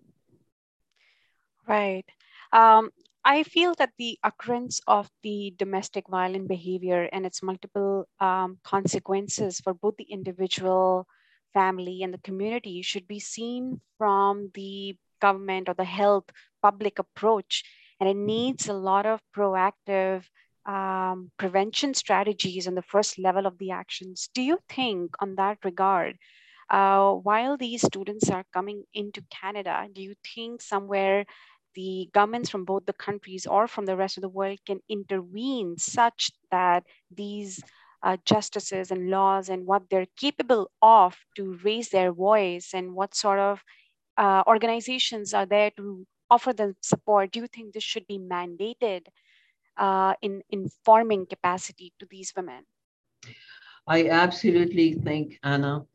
Right. 1.67 2.05
Um, 2.53 2.91
I 3.25 3.43
feel 3.43 3.75
that 3.75 3.91
the 3.99 4.19
occurrence 4.25 4.81
of 4.87 5.11
the 5.23 5.53
domestic 5.57 6.09
violent 6.09 6.49
behavior 6.49 7.09
and 7.13 7.27
its 7.27 7.43
multiple 7.43 8.09
um, 8.21 8.59
consequences 8.65 9.61
for 9.61 9.75
both 9.75 9.97
the 9.97 10.05
individual, 10.05 11.07
family, 11.53 12.03
and 12.03 12.15
the 12.15 12.19
community 12.19 12.81
should 12.83 13.07
be 13.07 13.21
seen 13.21 13.81
from 13.99 14.51
the 14.55 14.97
government 15.21 15.69
or 15.69 15.75
the 15.75 15.85
health 15.85 16.25
public 16.63 16.99
approach. 16.99 17.65
And 18.01 18.09
it 18.09 18.17
needs 18.17 18.69
a 18.69 18.73
lot 18.73 19.05
of 19.07 19.21
proactive 19.37 20.25
um, 20.65 21.31
prevention 21.39 21.95
strategies 21.95 22.69
on 22.69 22.75
the 22.75 22.83
first 22.83 23.19
level 23.19 23.47
of 23.47 23.59
the 23.59 23.73
actions. 23.73 24.29
Do 24.33 24.43
you 24.43 24.59
think, 24.69 25.15
on 25.21 25.35
that 25.37 25.59
regard, 25.65 26.17
uh, 26.71 27.13
while 27.13 27.57
these 27.57 27.83
students 27.83 28.31
are 28.31 28.45
coming 28.53 28.85
into 28.95 29.23
Canada, 29.31 29.87
do 29.93 30.03
you 30.03 30.15
think 30.35 30.63
somewhere 30.63 31.25
the 31.79 32.11
governments 32.13 32.51
from 32.51 32.65
both 32.65 32.85
the 32.87 32.93
countries 33.07 33.47
or 33.47 33.69
from 33.69 33.87
the 33.87 33.95
rest 33.95 34.17
of 34.17 34.23
the 34.23 34.29
world 34.29 34.59
can 34.67 34.81
intervene 34.89 35.79
such 35.79 36.33
that 36.51 36.83
these 37.09 37.63
uh, 38.03 38.17
justices 38.25 38.91
and 38.91 39.11
laws 39.11 39.49
and 39.49 39.65
what 39.65 39.85
they're 39.89 40.13
capable 40.17 40.69
of 40.83 41.17
to 41.37 41.57
raise 41.63 41.91
their 41.91 42.11
voice 42.11 42.75
and 42.75 42.97
what 42.97 43.15
sort 43.15 43.39
of 43.39 43.63
uh, 44.17 44.43
organizations 44.49 45.33
are 45.33 45.47
there 45.47 45.71
to 45.77 46.05
offer 46.29 46.53
them 46.53 46.75
support? 46.83 47.31
Do 47.31 47.39
you 47.39 47.47
think 47.47 47.73
this 47.73 47.85
should 47.85 48.09
be 48.09 48.19
mandated 48.19 49.07
uh, 49.77 50.15
in 50.21 50.43
informing 50.51 51.27
capacity 51.27 51.93
to 52.01 52.07
these 52.11 52.33
women? 52.37 52.65
I 53.87 54.09
absolutely 54.09 54.95
think, 54.95 55.39
Anna, 55.45 55.87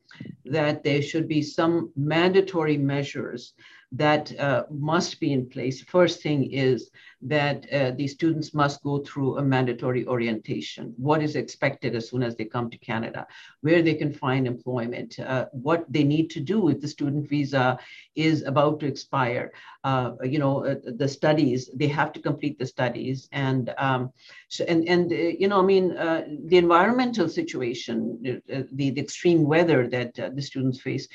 that 0.46 0.84
there 0.84 1.02
should 1.02 1.28
be 1.28 1.42
some 1.42 1.92
mandatory 1.98 2.78
measures 2.78 3.54
that 3.94 4.38
uh, 4.40 4.64
must 4.72 5.20
be 5.20 5.32
in 5.32 5.48
place. 5.48 5.82
First 5.82 6.24
thing 6.24 6.52
is 6.52 6.90
that 7.22 7.72
uh, 7.72 7.92
the 7.92 8.08
students 8.08 8.54
must 8.54 8.82
go 8.84 8.98
through 9.00 9.38
a 9.38 9.44
mandatory 9.44 10.06
orientation. 10.08 10.94
What 10.98 11.22
is 11.22 11.36
expected 11.36 11.96
as 11.96 12.10
soon 12.10 12.24
as 12.24 12.36
they 12.36 12.46
come 12.46 12.70
to 12.72 12.78
Canada, 12.78 13.28
where 13.62 13.82
they 13.82 13.94
can 13.94 14.12
find 14.12 14.48
employment, 14.48 15.20
uh, 15.20 15.46
what 15.52 15.86
they 15.90 16.04
need 16.04 16.32
to 16.32 16.40
do 16.40 16.70
if 16.70 16.82
the 16.82 16.88
student 16.88 17.30
visa 17.30 17.78
is 18.16 18.42
about 18.42 18.80
to 18.80 18.88
expire. 18.88 19.54
Uh, 19.84 20.14
you 20.24 20.40
know, 20.40 20.66
uh, 20.66 20.76
the 20.84 21.08
studies, 21.08 21.70
they 21.76 21.88
have 21.88 22.12
to 22.14 22.20
complete 22.20 22.58
the 22.58 22.66
studies. 22.66 23.30
And, 23.32 23.74
um, 23.78 24.12
so, 24.48 24.66
and, 24.66 24.88
and 24.88 25.12
uh, 25.12 25.16
you 25.16 25.48
know, 25.48 25.60
I 25.60 25.66
mean, 25.66 25.90
the 25.90 26.58
environmental 26.58 27.30
situation, 27.30 28.42
the, 28.48 28.68
the 28.72 29.00
extreme 29.00 29.44
weather 29.44 29.88
that 29.90 30.16
the 30.16 30.42
students 30.42 30.82
face, 30.82 31.08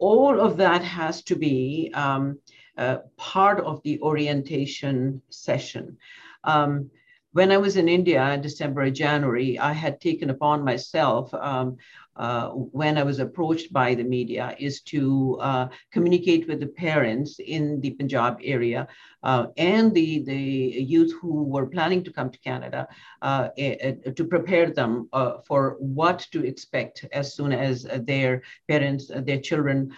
all 0.00 0.40
of 0.40 0.56
that 0.56 0.82
has 0.82 1.22
to 1.24 1.36
be 1.36 1.90
um, 1.94 2.38
uh, 2.76 2.98
part 3.16 3.60
of 3.60 3.82
the 3.82 4.00
orientation 4.00 5.22
session. 5.30 5.96
Um, 6.44 6.90
when 7.32 7.52
I 7.52 7.58
was 7.58 7.76
in 7.76 7.88
India 7.88 8.28
in 8.32 8.40
December, 8.40 8.82
or 8.82 8.90
January, 8.90 9.58
I 9.58 9.72
had 9.72 10.00
taken 10.00 10.30
upon 10.30 10.64
myself 10.64 11.32
um, 11.34 11.76
uh, 12.16 12.48
when 12.48 12.98
I 12.98 13.04
was 13.04 13.20
approached 13.20 13.72
by 13.72 13.94
the 13.94 14.02
media 14.02 14.56
is 14.58 14.80
to 14.82 15.38
uh, 15.40 15.68
communicate 15.92 16.48
with 16.48 16.58
the 16.60 16.66
parents 16.66 17.38
in 17.38 17.80
the 17.80 17.92
Punjab 17.92 18.38
area 18.42 18.88
uh, 19.22 19.46
and 19.56 19.94
the, 19.94 20.22
the 20.24 20.34
youth 20.34 21.12
who 21.20 21.44
were 21.44 21.66
planning 21.66 22.02
to 22.04 22.12
come 22.12 22.30
to 22.30 22.38
Canada 22.38 22.88
uh, 23.22 23.48
to 23.56 24.24
prepare 24.28 24.70
them 24.70 25.08
uh, 25.12 25.38
for 25.46 25.76
what 25.78 26.26
to 26.32 26.44
expect 26.44 27.04
as 27.12 27.34
soon 27.34 27.52
as 27.52 27.86
their 28.04 28.42
parents, 28.68 29.10
their 29.14 29.40
children 29.40 29.92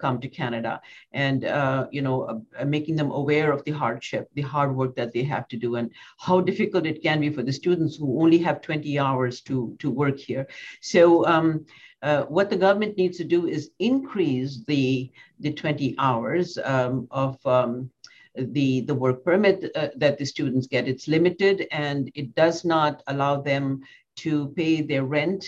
come 0.00 0.20
to 0.20 0.28
Canada. 0.28 0.80
And, 1.12 1.42
you 1.90 2.02
know, 2.02 2.44
making 2.66 2.96
them 2.96 3.10
aware 3.10 3.52
of 3.52 3.64
the 3.64 3.72
hardship, 3.72 4.28
the 4.34 4.42
hard 4.42 4.74
work 4.74 4.94
that 4.96 5.12
they 5.12 5.22
have 5.24 5.48
to 5.48 5.56
do 5.56 5.76
and 5.76 5.90
how 6.18 6.40
difficult 6.40 6.86
it 6.86 7.02
can 7.02 7.20
be 7.20 7.30
for 7.30 7.42
the 7.42 7.52
students 7.52 7.96
who 7.96 8.20
only 8.20 8.38
have 8.38 8.60
20 8.60 8.98
hours 8.98 9.40
to, 9.42 9.76
to 9.78 9.90
work 9.90 10.18
here. 10.18 10.46
So 10.80 11.26
um, 11.26 11.64
uh, 12.02 12.24
what 12.24 12.50
the 12.50 12.56
government 12.56 12.98
needs 12.98 13.16
to 13.16 13.24
do 13.24 13.46
is 13.46 13.70
increase 13.78 14.62
the, 14.66 15.10
the 15.40 15.52
20 15.52 15.94
hours 15.98 16.58
um, 16.62 17.08
of 17.10 17.38
um, 17.46 17.90
the, 18.36 18.80
the 18.82 18.94
work 18.94 19.24
permit 19.24 19.70
uh, 19.74 19.88
that 19.96 20.18
the 20.18 20.24
students 20.24 20.66
get. 20.66 20.88
It's 20.88 21.08
limited 21.08 21.66
and 21.70 22.10
it 22.14 22.34
does 22.34 22.64
not 22.64 23.02
allow 23.06 23.40
them 23.40 23.82
to 24.16 24.48
pay 24.48 24.80
their 24.80 25.04
rent. 25.04 25.46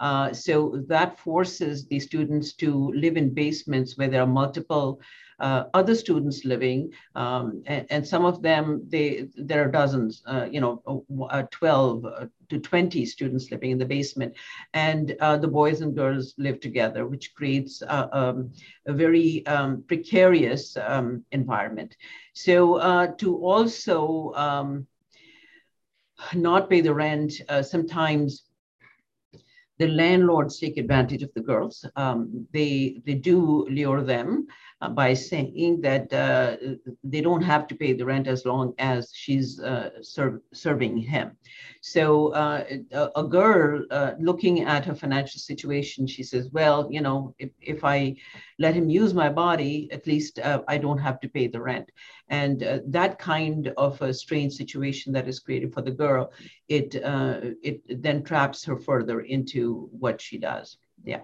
Uh, 0.00 0.32
so 0.32 0.84
that 0.86 1.18
forces 1.18 1.86
the 1.86 1.98
students 1.98 2.52
to 2.54 2.92
live 2.94 3.16
in 3.16 3.34
basements 3.34 3.96
where 3.96 4.08
there 4.08 4.22
are 4.22 4.26
multiple 4.26 5.00
uh, 5.38 5.64
other 5.74 5.94
students 5.94 6.44
living, 6.44 6.90
um, 7.14 7.62
and, 7.66 7.86
and, 7.90 8.06
some 8.06 8.24
of 8.24 8.42
them, 8.42 8.82
they 8.88 9.28
there 9.36 9.64
are 9.64 9.70
dozens, 9.70 10.22
uh, 10.26 10.48
you 10.50 10.60
know, 10.60 11.04
uh, 11.30 11.42
12 11.50 12.04
uh, 12.04 12.26
to 12.48 12.58
20 12.58 13.04
students 13.06 13.50
living 13.50 13.70
in 13.70 13.78
the 13.78 13.84
basement, 13.84 14.34
and 14.74 15.16
uh, 15.20 15.36
the 15.36 15.46
boys 15.46 15.80
and 15.80 15.94
girls 15.94 16.34
live 16.38 16.60
together, 16.60 17.06
which 17.06 17.34
creates 17.34 17.82
um, 17.88 18.50
a 18.86 18.92
very 18.92 19.46
um, 19.46 19.84
precarious 19.86 20.76
um, 20.76 21.24
environment. 21.30 21.96
So 22.32 22.76
uh, 22.76 23.08
to 23.18 23.36
also 23.36 24.32
um, 24.34 24.86
not 26.34 26.68
pay 26.68 26.80
the 26.80 26.94
rent, 26.94 27.32
sometimes 27.62 28.48
the 29.78 29.88
landlords 29.88 30.58
take 30.58 30.76
advantage 30.76 31.22
of 31.22 31.32
the 31.34 31.40
girls. 31.40 31.84
Um, 31.96 32.46
they 32.52 33.00
they 33.06 33.14
do 33.14 33.66
lure 33.70 34.02
them 34.02 34.46
uh, 34.48 34.52
by 34.92 35.12
saying 35.12 35.80
that 35.80 36.12
uh, 36.12 36.56
they 37.02 37.20
don't 37.20 37.42
have 37.42 37.66
to 37.66 37.74
pay 37.74 37.92
the 37.92 38.04
rent 38.04 38.28
as 38.28 38.44
long 38.44 38.74
as 38.78 39.10
she's 39.12 39.58
uh, 39.60 39.90
serving 40.52 40.96
him. 40.96 41.36
So 41.80 42.28
uh, 42.28 42.64
a, 43.16 43.24
girl 43.24 43.84
uh, 43.90 44.12
looking 44.20 44.60
at 44.60 44.84
her 44.84 44.94
financial 44.94 45.40
situation, 45.40 46.06
she 46.06 46.22
says, 46.22 46.50
well, 46.52 46.88
you 46.92 47.00
know, 47.00 47.34
if, 47.40 47.50
if 47.60 47.84
I 47.84 48.16
let 48.60 48.74
him 48.74 48.88
use 48.88 49.14
my 49.14 49.28
body, 49.28 49.88
at 49.90 50.06
least 50.06 50.38
uh, 50.38 50.62
I 50.68 50.78
don't 50.78 50.98
have 50.98 51.18
to 51.20 51.28
pay 51.28 51.48
the 51.48 51.60
rent. 51.60 51.90
And 52.28 52.82
that 52.86 53.18
kind 53.18 53.72
of 53.76 54.00
a 54.00 54.14
strange 54.14 54.52
situation 54.52 55.12
that 55.14 55.26
is 55.26 55.40
created 55.40 55.74
for 55.74 55.82
the 55.82 55.90
girl, 55.90 56.32
it, 56.68 56.94
it 56.94 58.02
then 58.02 58.22
traps 58.22 58.64
her 58.64 58.76
further 58.76 59.20
into 59.22 59.88
what 59.90 60.20
she 60.20 60.38
does. 60.38 60.76
Yeah. 61.04 61.22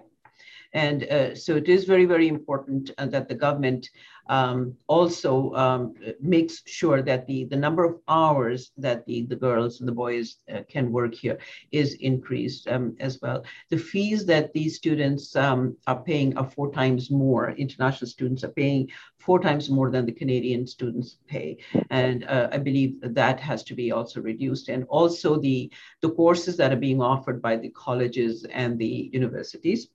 And 0.73 1.03
uh, 1.03 1.35
so 1.35 1.55
it 1.55 1.69
is 1.69 1.85
very, 1.85 2.05
very 2.05 2.27
important 2.27 2.91
uh, 2.97 3.05
that 3.07 3.27
the 3.27 3.35
government 3.35 3.89
um, 4.27 4.75
also 4.87 5.53
um, 5.53 5.93
makes 6.19 6.63
sure 6.65 7.01
that 7.01 7.27
the, 7.27 7.45
the 7.45 7.55
number 7.55 7.83
of 7.83 7.99
hours 8.07 8.71
that 8.77 9.05
the, 9.05 9.23
the 9.23 9.35
girls 9.35 9.79
and 9.79 9.87
the 9.87 9.93
boys 9.93 10.37
uh, 10.53 10.61
can 10.67 10.91
work 10.91 11.13
here 11.13 11.37
is 11.71 11.93
increased 11.95 12.67
um, 12.67 12.95
as 12.99 13.21
well. 13.21 13.43
The 13.69 13.77
fees 13.77 14.25
that 14.25 14.53
these 14.53 14.75
students 14.75 15.35
um, 15.35 15.77
are 15.87 16.01
paying 16.01 16.37
are 16.37 16.49
four 16.49 16.71
times 16.71 17.11
more. 17.11 17.51
International 17.51 18.09
students 18.09 18.43
are 18.43 18.49
paying 18.49 18.89
four 19.19 19.39
times 19.39 19.69
more 19.69 19.89
than 19.89 20.05
the 20.05 20.11
Canadian 20.11 20.67
students 20.67 21.17
pay. 21.27 21.57
And 21.89 22.25
uh, 22.25 22.49
I 22.51 22.57
believe 22.57 22.95
that 23.01 23.39
has 23.39 23.63
to 23.63 23.75
be 23.75 23.91
also 23.91 24.21
reduced. 24.21 24.69
And 24.69 24.85
also 24.89 25.39
the, 25.39 25.71
the 26.01 26.11
courses 26.11 26.57
that 26.57 26.71
are 26.71 26.77
being 26.77 27.01
offered 27.01 27.41
by 27.41 27.57
the 27.57 27.69
colleges 27.69 28.45
and 28.45 28.77
the 28.77 29.09
universities 29.13 29.89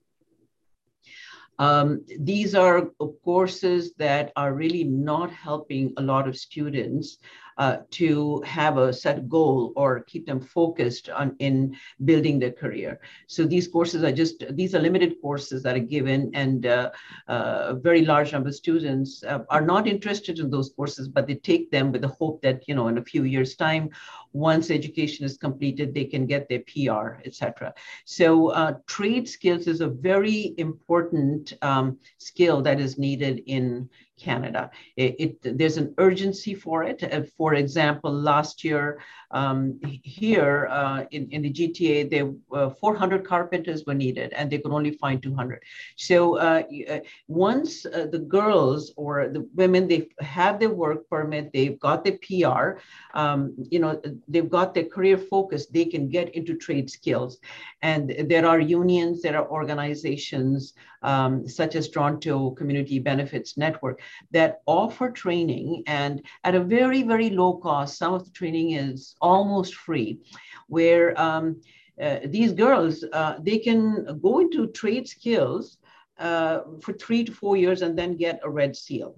um, 1.61 2.03
these 2.19 2.55
are 2.55 2.89
courses 3.23 3.93
that 3.99 4.31
are 4.35 4.51
really 4.55 4.83
not 4.83 5.31
helping 5.31 5.93
a 5.97 6.01
lot 6.01 6.27
of 6.27 6.35
students 6.35 7.19
uh, 7.61 7.77
to 7.91 8.41
have 8.41 8.79
a 8.79 8.91
set 8.91 9.29
goal 9.29 9.71
or 9.75 9.99
keep 10.11 10.25
them 10.25 10.41
focused 10.41 11.09
on 11.09 11.35
in 11.37 11.77
building 12.05 12.39
their 12.39 12.51
career. 12.51 12.99
So 13.27 13.45
these 13.45 13.67
courses 13.67 14.03
are 14.03 14.11
just 14.11 14.43
these 14.55 14.73
are 14.73 14.79
limited 14.79 15.21
courses 15.21 15.61
that 15.61 15.75
are 15.75 15.87
given, 15.95 16.31
and 16.33 16.65
uh, 16.65 16.89
uh, 17.27 17.65
a 17.67 17.75
very 17.75 18.03
large 18.03 18.31
number 18.31 18.49
of 18.49 18.55
students 18.55 19.23
uh, 19.23 19.43
are 19.51 19.61
not 19.61 19.87
interested 19.87 20.39
in 20.39 20.49
those 20.49 20.71
courses, 20.75 21.07
but 21.07 21.27
they 21.27 21.35
take 21.35 21.69
them 21.69 21.91
with 21.91 22.01
the 22.01 22.07
hope 22.07 22.41
that 22.41 22.67
you 22.67 22.73
know 22.73 22.87
in 22.87 22.97
a 22.97 23.05
few 23.11 23.25
years' 23.25 23.55
time, 23.55 23.91
once 24.33 24.71
education 24.71 25.23
is 25.23 25.37
completed, 25.37 25.93
they 25.93 26.05
can 26.05 26.25
get 26.25 26.49
their 26.49 26.63
PR, 26.71 27.21
etc. 27.25 27.75
So 28.05 28.47
uh, 28.47 28.73
trade 28.87 29.29
skills 29.29 29.67
is 29.67 29.81
a 29.81 29.87
very 29.87 30.55
important 30.57 31.53
um, 31.61 31.99
skill 32.17 32.63
that 32.63 32.79
is 32.79 32.97
needed 32.97 33.43
in 33.45 33.87
Canada. 34.21 34.69
It, 34.95 35.15
it, 35.23 35.57
there's 35.57 35.77
an 35.77 35.93
urgency 35.97 36.53
for 36.53 36.83
it. 36.83 37.03
Uh, 37.03 37.23
for 37.37 37.53
example, 37.55 38.11
last 38.13 38.63
year 38.63 38.99
um, 39.31 39.79
here 40.03 40.67
uh, 40.69 41.05
in, 41.11 41.29
in 41.31 41.41
the 41.41 41.51
GTA, 41.51 42.09
there 42.09 42.31
uh, 42.57 42.69
400 42.69 43.25
carpenters 43.25 43.85
were 43.85 43.93
needed 43.93 44.33
and 44.33 44.49
they 44.49 44.57
could 44.57 44.71
only 44.71 44.91
find 44.91 45.21
200. 45.21 45.63
So 45.95 46.37
uh, 46.37 46.63
uh 46.89 46.99
once 47.27 47.85
uh, 47.85 48.07
the 48.11 48.19
girls 48.19 48.93
or 48.97 49.29
the 49.29 49.47
women, 49.55 49.87
they 49.87 50.09
have 50.19 50.59
their 50.59 50.69
work 50.69 51.09
permit, 51.09 51.51
they've 51.53 51.79
got 51.79 52.03
the 52.03 52.13
PR, 52.25 52.79
um, 53.17 53.55
you 53.69 53.79
know, 53.79 54.01
they've 54.27 54.49
got 54.49 54.73
their 54.73 54.85
career 54.85 55.17
focus, 55.17 55.67
they 55.67 55.85
can 55.85 56.09
get 56.09 56.35
into 56.35 56.55
trade 56.55 56.89
skills. 56.89 57.37
And 57.81 58.13
there 58.27 58.45
are 58.45 58.59
unions, 58.59 59.21
there 59.21 59.37
are 59.37 59.49
organizations 59.49 60.73
um, 61.03 61.47
such 61.47 61.75
as 61.75 61.89
Toronto 61.89 62.51
Community 62.51 62.99
Benefits 62.99 63.57
Network 63.57 64.01
that 64.31 64.61
offer 64.65 65.09
training 65.09 65.83
and 65.87 66.21
at 66.43 66.55
a 66.55 66.59
very, 66.59 67.03
very 67.03 67.29
low 67.29 67.53
cost. 67.53 67.97
Some 67.97 68.13
of 68.13 68.25
the 68.25 68.31
training 68.31 68.71
is 68.71 69.15
almost 69.21 69.75
free, 69.75 70.19
where 70.67 71.19
um, 71.19 71.61
uh, 72.01 72.19
these 72.25 72.53
girls, 72.53 73.03
uh, 73.13 73.35
they 73.41 73.59
can 73.59 74.19
go 74.21 74.39
into 74.39 74.67
trade 74.67 75.07
skills 75.07 75.77
uh, 76.19 76.61
for 76.81 76.93
three 76.93 77.23
to 77.23 77.31
four 77.31 77.57
years 77.57 77.81
and 77.81 77.97
then 77.97 78.17
get 78.17 78.39
a 78.43 78.49
red 78.49 78.75
seal. 78.75 79.15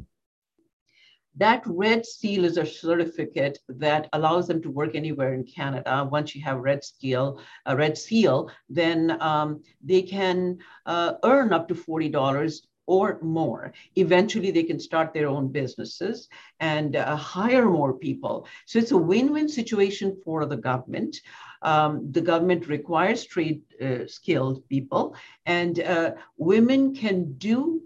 That 1.36 1.64
red 1.66 2.06
seal 2.06 2.46
is 2.46 2.58
a 2.58 2.66
certificate 2.66 3.58
that 3.68 4.08
allows 4.14 4.48
them 4.48 4.62
to 4.62 4.70
work 4.70 4.94
anywhere 4.94 5.34
in 5.34 5.44
Canada. 5.46 6.08
Once 6.12 6.36
you 6.36 6.44
have 6.44 6.60
red 6.60 6.84
seal, 6.84 7.40
a 7.66 7.76
red 7.76 7.98
seal, 7.98 8.52
then 8.70 9.18
um, 9.20 9.64
they 9.84 10.04
can 10.04 10.60
uh, 10.86 11.14
earn 11.24 11.52
up 11.52 11.68
to 11.70 11.76
forty 11.76 12.10
dollars 12.10 12.68
or 12.86 13.20
more. 13.22 13.74
Eventually, 13.96 14.52
they 14.52 14.64
can 14.64 14.80
start 14.80 15.14
their 15.14 15.28
own 15.28 15.48
businesses 15.48 16.30
and 16.60 16.96
uh, 16.96 17.16
hire 17.16 17.70
more 17.70 17.94
people. 17.94 18.48
So 18.66 18.80
it's 18.80 18.92
a 18.92 18.98
win-win 18.98 19.50
situation 19.50 20.18
for 20.24 20.46
the 20.46 20.58
government. 20.58 21.22
Um, 21.62 22.12
the 22.12 22.22
government 22.22 22.68
requires 22.68 23.26
trade 23.26 23.62
uh, 23.82 24.08
skilled 24.08 24.68
people, 24.68 25.16
and 25.46 25.80
uh, 25.80 26.12
women 26.38 26.94
can 26.94 27.34
do 27.38 27.82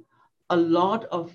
a 0.50 0.58
lot 0.58 1.06
of 1.06 1.32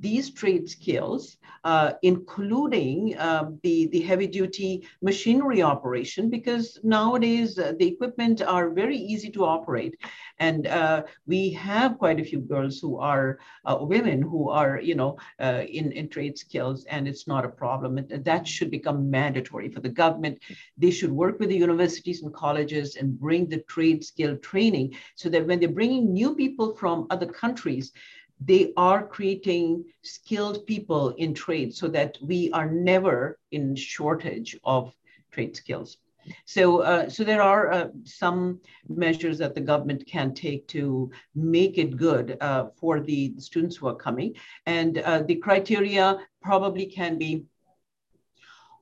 these 0.00 0.30
trade 0.30 0.68
skills, 0.68 1.38
uh, 1.64 1.92
including 2.02 3.16
uh, 3.18 3.50
the, 3.62 3.86
the 3.88 4.00
heavy 4.00 4.26
duty 4.26 4.86
machinery 5.02 5.62
operation, 5.62 6.30
because 6.30 6.78
nowadays 6.82 7.58
uh, 7.58 7.72
the 7.78 7.86
equipment 7.86 8.42
are 8.42 8.70
very 8.70 8.96
easy 8.96 9.30
to 9.30 9.44
operate. 9.44 9.96
And 10.38 10.66
uh, 10.66 11.04
we 11.26 11.50
have 11.50 11.98
quite 11.98 12.20
a 12.20 12.24
few 12.24 12.40
girls 12.40 12.78
who 12.78 12.98
are 12.98 13.38
uh, 13.64 13.78
women 13.80 14.20
who 14.22 14.50
are, 14.50 14.78
you 14.80 14.94
know, 14.94 15.16
uh, 15.40 15.62
in, 15.68 15.92
in 15.92 16.08
trade 16.08 16.38
skills, 16.38 16.84
and 16.84 17.08
it's 17.08 17.26
not 17.26 17.44
a 17.44 17.48
problem. 17.48 17.98
And 17.98 18.24
that 18.24 18.46
should 18.46 18.70
become 18.70 19.10
mandatory 19.10 19.70
for 19.70 19.80
the 19.80 19.88
government. 19.88 20.38
They 20.76 20.90
should 20.90 21.10
work 21.10 21.40
with 21.40 21.48
the 21.48 21.56
universities 21.56 22.22
and 22.22 22.32
colleges 22.34 22.96
and 22.96 23.18
bring 23.18 23.48
the 23.48 23.62
trade 23.62 24.04
skill 24.04 24.36
training 24.36 24.94
so 25.14 25.28
that 25.30 25.46
when 25.46 25.58
they're 25.58 25.68
bringing 25.70 26.12
new 26.12 26.34
people 26.34 26.76
from 26.76 27.06
other 27.10 27.26
countries, 27.26 27.92
they 28.40 28.72
are 28.76 29.06
creating 29.06 29.84
skilled 30.02 30.66
people 30.66 31.10
in 31.10 31.34
trade 31.34 31.74
so 31.74 31.88
that 31.88 32.18
we 32.20 32.50
are 32.52 32.70
never 32.70 33.38
in 33.50 33.74
shortage 33.74 34.56
of 34.64 34.92
trade 35.30 35.56
skills. 35.56 35.98
So, 36.44 36.80
uh, 36.80 37.08
so 37.08 37.24
there 37.24 37.42
are 37.42 37.72
uh, 37.72 37.88
some 38.04 38.60
measures 38.88 39.38
that 39.38 39.54
the 39.54 39.60
government 39.60 40.06
can 40.06 40.34
take 40.34 40.66
to 40.68 41.10
make 41.34 41.78
it 41.78 41.96
good 41.96 42.36
uh, 42.40 42.66
for 42.76 43.00
the 43.00 43.34
students 43.38 43.76
who 43.76 43.86
are 43.86 43.94
coming. 43.94 44.34
And 44.66 44.98
uh, 44.98 45.22
the 45.22 45.36
criteria 45.36 46.18
probably 46.42 46.86
can 46.86 47.16
be 47.16 47.44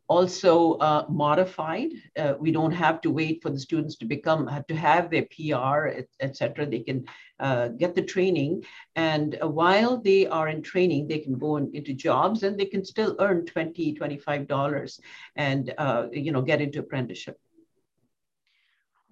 also 0.09 0.73
uh, 0.75 1.07
modified. 1.09 1.91
Uh, 2.19 2.35
we 2.39 2.53
don't 2.53 2.73
have 2.73 3.01
to 3.03 3.11
wait 3.11 3.43
for 3.43 3.51
the 3.51 3.59
students 3.59 3.97
to 3.97 4.05
become, 4.05 4.49
to 4.69 4.77
have 4.77 5.11
their 5.11 5.27
PR, 5.31 6.03
etc. 6.21 6.65
et. 6.65 6.71
They 6.71 6.81
can 6.81 7.05
uh, 7.41 7.69
get 7.69 7.95
the 7.95 8.03
training. 8.03 8.65
And 8.97 9.39
uh, 9.43 9.49
while 9.49 9.97
they 9.99 10.27
are 10.27 10.49
in 10.49 10.63
training, 10.63 11.09
they 11.09 11.19
can 11.19 11.39
go 11.39 11.57
in, 11.57 11.71
into 11.75 11.95
jobs 11.95 12.43
and 12.43 12.59
they 12.59 12.67
can 12.67 12.85
still 12.85 13.17
earn 13.19 13.47
20, 13.47 13.95
$25 13.95 15.01
and, 15.37 15.75
uh, 15.79 16.07
you 16.13 16.33
know, 16.33 16.43
get 16.43 16.61
into 16.61 16.81
apprenticeship. 16.81 17.39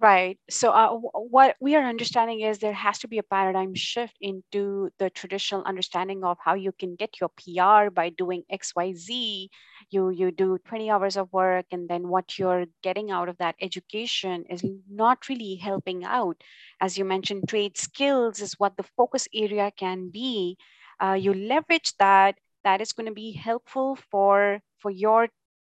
Right. 0.03 0.37
So 0.49 0.71
uh, 0.71 0.89
what 1.13 1.55
we 1.61 1.75
are 1.75 1.87
understanding 1.87 2.41
is 2.41 2.57
there 2.57 2.73
has 2.73 2.99
to 2.99 3.07
be 3.07 3.19
a 3.19 3.23
paradigm 3.23 3.73
shift 3.73 4.17
into 4.19 4.89
the 4.99 5.09
traditional 5.09 5.63
understanding 5.63 6.25
of 6.25 6.37
how 6.43 6.55
you 6.55 6.73
can 6.73 6.95
get 6.95 7.21
your 7.21 7.29
PR 7.29 7.89
by 7.89 8.09
doing 8.09 8.43
X, 8.49 8.73
Y, 8.75 8.93
Z. 8.95 9.49
You 9.93 10.09
you 10.09 10.31
do 10.31 10.57
20 10.67 10.89
hours 10.89 11.17
of 11.17 11.31
work, 11.31 11.65
and 11.71 11.87
then 11.87 12.07
what 12.07 12.37
you're 12.39 12.65
getting 12.81 13.11
out 13.11 13.29
of 13.29 13.37
that 13.37 13.55
education 13.61 14.45
is 14.49 14.63
not 14.89 15.29
really 15.29 15.55
helping 15.55 16.03
out. 16.03 16.41
As 16.81 16.97
you 16.97 17.05
mentioned, 17.05 17.47
trade 17.47 17.77
skills 17.77 18.41
is 18.41 18.59
what 18.59 18.77
the 18.77 18.89
focus 18.97 19.27
area 19.33 19.71
can 19.75 20.09
be. 20.09 20.57
Uh, 20.99 21.13
you 21.13 21.33
leverage 21.33 21.93
that. 21.99 22.35
That 22.63 22.81
is 22.81 22.93
going 22.93 23.07
to 23.07 23.13
be 23.13 23.31
helpful 23.33 23.97
for 24.09 24.61
for 24.79 24.91
your 24.91 25.29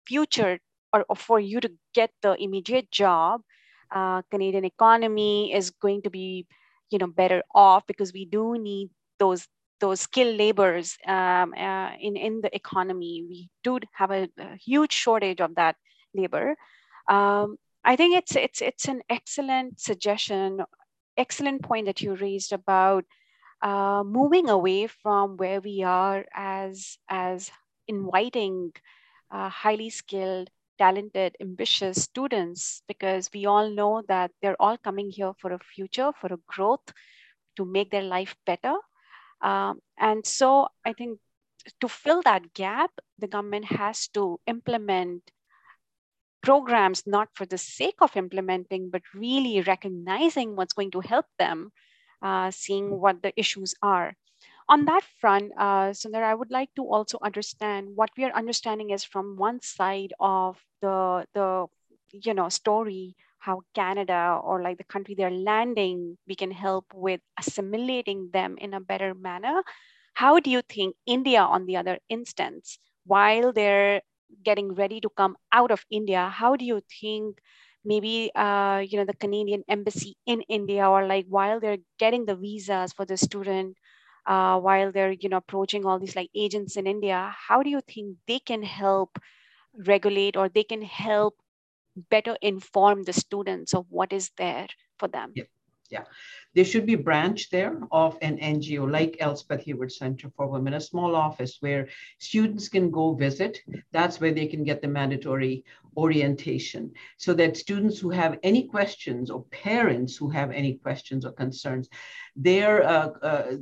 future 0.06 0.58
or, 0.92 1.04
or 1.08 1.16
for 1.16 1.40
you 1.40 1.60
to 1.60 1.70
get 1.94 2.10
the 2.22 2.34
immediate 2.40 2.90
job 2.90 3.42
uh, 3.90 4.22
Canadian 4.30 4.64
economy 4.64 5.52
is 5.52 5.70
going 5.70 6.02
to 6.02 6.10
be, 6.10 6.46
you 6.90 6.98
know, 6.98 7.06
better 7.06 7.42
off 7.54 7.86
because 7.86 8.12
we 8.12 8.24
do 8.24 8.58
need 8.58 8.90
those 9.18 9.46
those 9.80 10.00
skilled 10.00 10.36
laborers 10.36 10.96
um, 11.06 11.52
uh, 11.54 11.90
in 12.00 12.16
in 12.16 12.40
the 12.40 12.54
economy. 12.54 13.24
We 13.28 13.50
do 13.62 13.78
have 13.92 14.10
a, 14.10 14.28
a 14.38 14.56
huge 14.56 14.92
shortage 14.92 15.40
of 15.40 15.54
that 15.56 15.76
labor. 16.14 16.56
Um, 17.08 17.56
I 17.84 17.96
think 17.96 18.16
it's 18.16 18.36
it's 18.36 18.62
it's 18.62 18.88
an 18.88 19.02
excellent 19.08 19.80
suggestion, 19.80 20.62
excellent 21.16 21.62
point 21.62 21.86
that 21.86 22.00
you 22.00 22.14
raised 22.14 22.52
about 22.52 23.04
uh, 23.62 24.02
moving 24.04 24.48
away 24.48 24.86
from 24.86 25.36
where 25.36 25.60
we 25.60 25.82
are 25.82 26.24
as 26.34 26.98
as 27.08 27.50
inviting 27.88 28.72
uh, 29.30 29.48
highly 29.48 29.90
skilled 29.90 30.50
talented, 30.78 31.36
ambitious 31.40 32.02
students 32.02 32.82
because 32.86 33.30
we 33.32 33.46
all 33.46 33.70
know 33.70 34.02
that 34.08 34.30
they're 34.40 34.60
all 34.60 34.76
coming 34.78 35.10
here 35.10 35.32
for 35.38 35.52
a 35.52 35.58
future, 35.58 36.12
for 36.20 36.32
a 36.32 36.38
growth, 36.46 36.92
to 37.56 37.64
make 37.64 37.90
their 37.90 38.02
life 38.02 38.36
better. 38.44 38.74
Um, 39.40 39.80
and 39.98 40.26
so 40.26 40.68
I 40.84 40.92
think 40.92 41.18
to 41.80 41.88
fill 41.88 42.22
that 42.22 42.54
gap, 42.54 42.90
the 43.18 43.26
government 43.26 43.66
has 43.66 44.08
to 44.08 44.40
implement 44.46 45.22
programs 46.42 47.02
not 47.06 47.28
for 47.34 47.44
the 47.44 47.58
sake 47.58 47.98
of 48.00 48.16
implementing, 48.16 48.90
but 48.90 49.02
really 49.14 49.60
recognizing 49.62 50.54
what's 50.54 50.74
going 50.74 50.92
to 50.92 51.00
help 51.00 51.26
them, 51.38 51.72
uh, 52.22 52.50
seeing 52.50 53.00
what 53.00 53.22
the 53.22 53.32
issues 53.36 53.74
are. 53.82 54.14
On 54.68 54.84
that 54.86 55.02
front, 55.20 55.52
uh, 55.58 55.92
Sunder, 55.92 56.24
I 56.24 56.34
would 56.34 56.50
like 56.50 56.70
to 56.76 56.82
also 56.82 57.18
understand 57.22 57.94
what 57.94 58.10
we 58.16 58.24
are 58.24 58.34
understanding 58.34 58.90
is 58.90 59.04
from 59.04 59.36
one 59.36 59.60
side 59.62 60.12
of 60.18 60.58
the, 60.80 61.26
the 61.34 61.66
you 62.12 62.34
know, 62.34 62.48
story, 62.48 63.16
how 63.46 63.62
Canada 63.74 64.38
or 64.42 64.62
like 64.62 64.78
the 64.78 64.84
country 64.94 65.14
they're 65.14 65.30
landing, 65.50 66.18
we 66.28 66.34
can 66.34 66.50
help 66.50 66.86
with 66.94 67.20
assimilating 67.38 68.30
them 68.32 68.56
in 68.58 68.74
a 68.74 68.80
better 68.80 69.14
manner. 69.14 69.62
How 70.14 70.40
do 70.40 70.50
you 70.50 70.62
think 70.62 70.96
India, 71.06 71.40
on 71.42 71.66
the 71.66 71.76
other 71.76 71.98
instance, 72.08 72.78
while 73.04 73.52
they're 73.52 74.02
getting 74.44 74.74
ready 74.74 75.00
to 75.00 75.08
come 75.16 75.36
out 75.52 75.70
of 75.70 75.84
India, 75.90 76.28
how 76.28 76.56
do 76.56 76.64
you 76.64 76.80
think 77.00 77.38
maybe 77.84 78.30
uh, 78.34 78.82
you 78.88 78.98
know 78.98 79.04
the 79.04 79.14
Canadian 79.24 79.62
embassy 79.68 80.16
in 80.26 80.42
India 80.48 80.88
or 80.88 81.06
like 81.06 81.26
while 81.28 81.60
they're 81.60 81.78
getting 81.98 82.24
the 82.26 82.34
visas 82.34 82.92
for 82.92 83.04
the 83.04 83.16
student, 83.16 83.76
uh, 84.26 84.58
while 84.58 84.90
they're 84.92 85.12
you 85.12 85.28
know 85.28 85.36
approaching 85.38 85.84
all 85.86 85.98
these 85.98 86.16
like 86.16 86.30
agents 86.34 86.76
in 86.76 86.86
India, 86.86 87.34
how 87.48 87.62
do 87.62 87.70
you 87.70 87.80
think 87.86 88.16
they 88.26 88.38
can 88.40 88.62
help 88.62 89.18
regulate 89.86 90.36
or 90.36 90.48
they 90.48 90.64
can 90.64 90.82
help 90.82 91.36
better 91.96 92.36
inform 92.42 93.04
the 93.04 93.12
students 93.12 93.74
of 93.74 93.86
what 93.90 94.12
is 94.12 94.30
there 94.36 94.68
for 94.98 95.08
them? 95.08 95.32
Yeah. 95.34 95.44
Yeah, 95.90 96.04
there 96.54 96.64
should 96.64 96.86
be 96.86 96.94
a 96.94 96.98
branch 96.98 97.50
there 97.50 97.78
of 97.90 98.16
an 98.22 98.38
NGO 98.38 98.90
like 98.90 99.16
Elspeth 99.20 99.64
Heyworth 99.64 99.92
Center 99.92 100.30
for 100.36 100.48
Women, 100.48 100.74
a 100.74 100.80
small 100.80 101.14
office 101.14 101.58
where 101.60 101.88
students 102.18 102.68
can 102.68 102.90
go 102.90 103.14
visit. 103.14 103.58
That's 103.92 104.20
where 104.20 104.32
they 104.32 104.46
can 104.46 104.64
get 104.64 104.82
the 104.82 104.88
mandatory 104.88 105.64
orientation 105.96 106.92
so 107.16 107.32
that 107.34 107.56
students 107.56 107.98
who 107.98 108.10
have 108.10 108.38
any 108.42 108.64
questions 108.64 109.30
or 109.30 109.44
parents 109.44 110.16
who 110.16 110.28
have 110.28 110.50
any 110.50 110.74
questions 110.74 111.24
or 111.24 111.32
concerns, 111.32 111.88
their, 112.36 112.86
uh, 112.86 113.08
uh, 113.22 113.52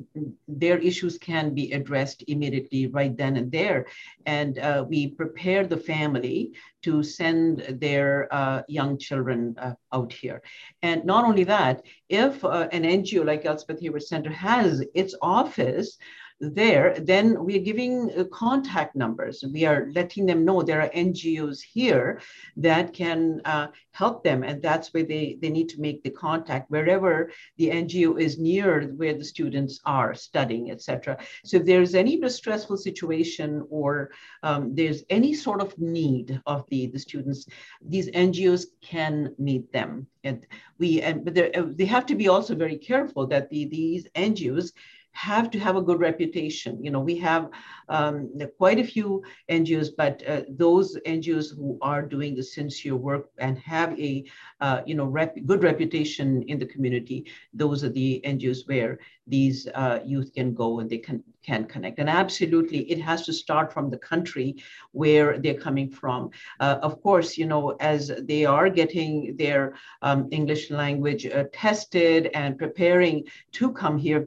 their 0.49 0.79
issues 0.79 1.17
can 1.17 1.55
be 1.55 1.73
addressed 1.73 2.25
immediately 2.27 2.87
right 2.89 3.17
then 3.17 3.37
and 3.37 3.53
there. 3.53 3.87
And 4.27 4.59
uh, 4.59 4.85
we 4.89 5.09
prepare 5.09 5.67
the 5.67 5.77
family 5.77 6.53
to 6.83 7.03
send 7.03 7.61
their 7.81 8.29
uh, 8.33 8.63
young 8.69 8.99
children 8.99 9.55
uh, 9.59 9.75
out 9.95 10.13
here. 10.13 10.43
And 10.83 11.05
not 11.05 11.25
only 11.25 11.45
that, 11.45 11.83
if 12.09 12.45
uh, 12.45 12.69
an 12.73 12.83
NGO 12.83 13.25
like 13.25 13.45
Elspeth 13.47 13.81
Heyworth 13.81 14.03
Center 14.05 14.31
has 14.31 14.85
its 14.95 15.15
office, 15.23 15.97
there, 16.41 16.97
then 16.99 17.45
we 17.45 17.57
are 17.57 17.63
giving 17.63 18.11
uh, 18.17 18.25
contact 18.25 18.97
numbers. 18.97 19.45
We 19.53 19.65
are 19.65 19.89
letting 19.95 20.27
them 20.27 20.45
know 20.45 20.63
there 20.63 20.83
are 20.83 20.89
NGOs 20.89 21.63
here 21.63 22.21
that 22.57 22.93
can 22.93 23.41
uh, 23.45 23.69
help 23.93 24.25
them. 24.25 24.43
And 24.43 24.61
that's 24.61 24.93
where 24.93 25.05
they, 25.05 25.39
they 25.41 25.51
need 25.51 25.69
to 25.71 25.81
make 25.81 26.03
the 26.03 26.11
contact 26.11 26.71
wherever 26.71 27.31
the 27.57 27.69
NGO 27.71 28.21
is 28.21 28.39
near 28.39 28.83
where 28.97 29.15
the 29.15 29.25
students 29.25 29.81
are 29.85 30.15
studying, 30.15 30.71
etc. 30.71 31.19
So 31.45 31.59
if 31.59 31.65
there's 31.65 31.95
any 31.95 32.21
stressful 32.29 32.79
situation 32.79 33.65
or 33.71 34.11
um, 34.43 34.75
there's 34.75 35.05
any 35.11 35.35
sort 35.35 35.61
of 35.61 35.79
need 35.79 36.41
of 36.47 36.65
the, 36.69 36.87
the 36.89 36.99
students, 36.99 37.47
these 37.81 38.11
NGOs 38.11 38.67
can 38.83 39.35
meet 39.39 39.73
them. 39.73 40.07
And 40.25 40.47
we, 40.79 41.03
and, 41.03 41.25
but 41.25 41.39
uh, 41.39 41.67
they 41.69 41.85
have 41.85 42.07
to 42.07 42.15
be 42.15 42.29
also 42.29 42.55
very 42.55 42.77
careful 42.77 43.27
that 43.29 43.51
the, 43.51 43.67
these 43.67 44.09
NGOs 44.17 44.73
have 45.15 45.51
to 45.51 45.59
have 45.59 45.77
a 45.77 45.83
good 45.83 46.01
reputation. 46.01 46.83
You 46.85 46.91
know, 46.91 47.01
we 47.01 47.17
have 47.19 47.49
um, 47.89 48.31
quite 48.59 48.79
a 48.79 48.85
few 48.85 49.23
NGOs, 49.49 49.89
but 49.97 50.23
uh, 50.27 50.43
those 50.49 50.99
NGOs 51.07 51.57
who 51.57 51.79
are 51.81 52.03
doing 52.03 52.35
the 52.35 52.43
sincere 52.43 52.97
work 52.97 53.31
and 53.39 53.57
have 53.59 53.99
a, 53.99 54.25
uh, 54.61 54.83
you 54.85 54.95
know, 54.95 55.07
rep 55.07 55.37
good 55.47 55.63
reputation 55.63 56.43
in 56.43 56.59
the 56.59 56.67
community, 56.67 57.27
those 57.53 57.85
are 57.85 57.91
the 57.91 58.21
NGOs 58.25 58.67
where 58.67 58.99
these 59.27 59.69
uh, 59.75 60.01
youth 60.05 60.35
can 60.35 60.53
go 60.53 60.81
and 60.81 60.91
they 60.91 60.99
can 60.99 61.23
can 61.43 61.65
connect. 61.65 61.99
And 61.99 62.09
absolutely, 62.09 62.91
it 62.91 63.01
has 63.01 63.25
to 63.27 63.33
start 63.33 63.73
from 63.73 63.91
the 63.91 63.99
country 63.99 64.57
where 64.93 65.39
they're 65.39 65.55
coming 65.55 65.91
from. 65.91 66.31
Uh, 66.59 66.79
of 66.83 67.01
course, 67.03 67.39
you 67.39 67.47
know, 67.47 67.77
as 67.81 68.11
they 68.23 68.45
are 68.45 68.69
getting 68.69 69.37
their 69.37 69.75
um, 70.03 70.29
English 70.33 70.71
language 70.71 71.27
uh, 71.27 71.45
tested 71.53 72.31
and 72.35 72.59
preparing 72.59 73.25
to 73.53 73.73
come 73.73 73.97
here 73.97 74.27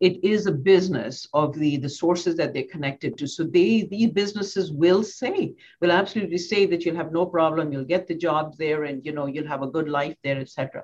it 0.00 0.22
is 0.24 0.46
a 0.46 0.52
business 0.52 1.28
of 1.32 1.54
the 1.58 1.76
the 1.76 1.88
sources 1.88 2.36
that 2.36 2.52
they're 2.52 2.70
connected 2.70 3.18
to. 3.18 3.26
So 3.26 3.44
they 3.44 3.88
the 3.90 4.06
businesses 4.06 4.72
will 4.72 5.02
say 5.02 5.54
will 5.80 5.92
absolutely 5.92 6.38
say 6.38 6.66
that 6.66 6.84
you'll 6.84 6.96
have 6.96 7.12
no 7.12 7.26
problem 7.26 7.72
you'll 7.72 7.84
get 7.84 8.06
the 8.06 8.14
jobs 8.14 8.56
there 8.56 8.84
and 8.84 9.04
you 9.04 9.12
know 9.12 9.26
you'll 9.26 9.46
have 9.46 9.62
a 9.62 9.66
good 9.66 9.88
life 9.88 10.16
there 10.22 10.38
etc 10.38 10.82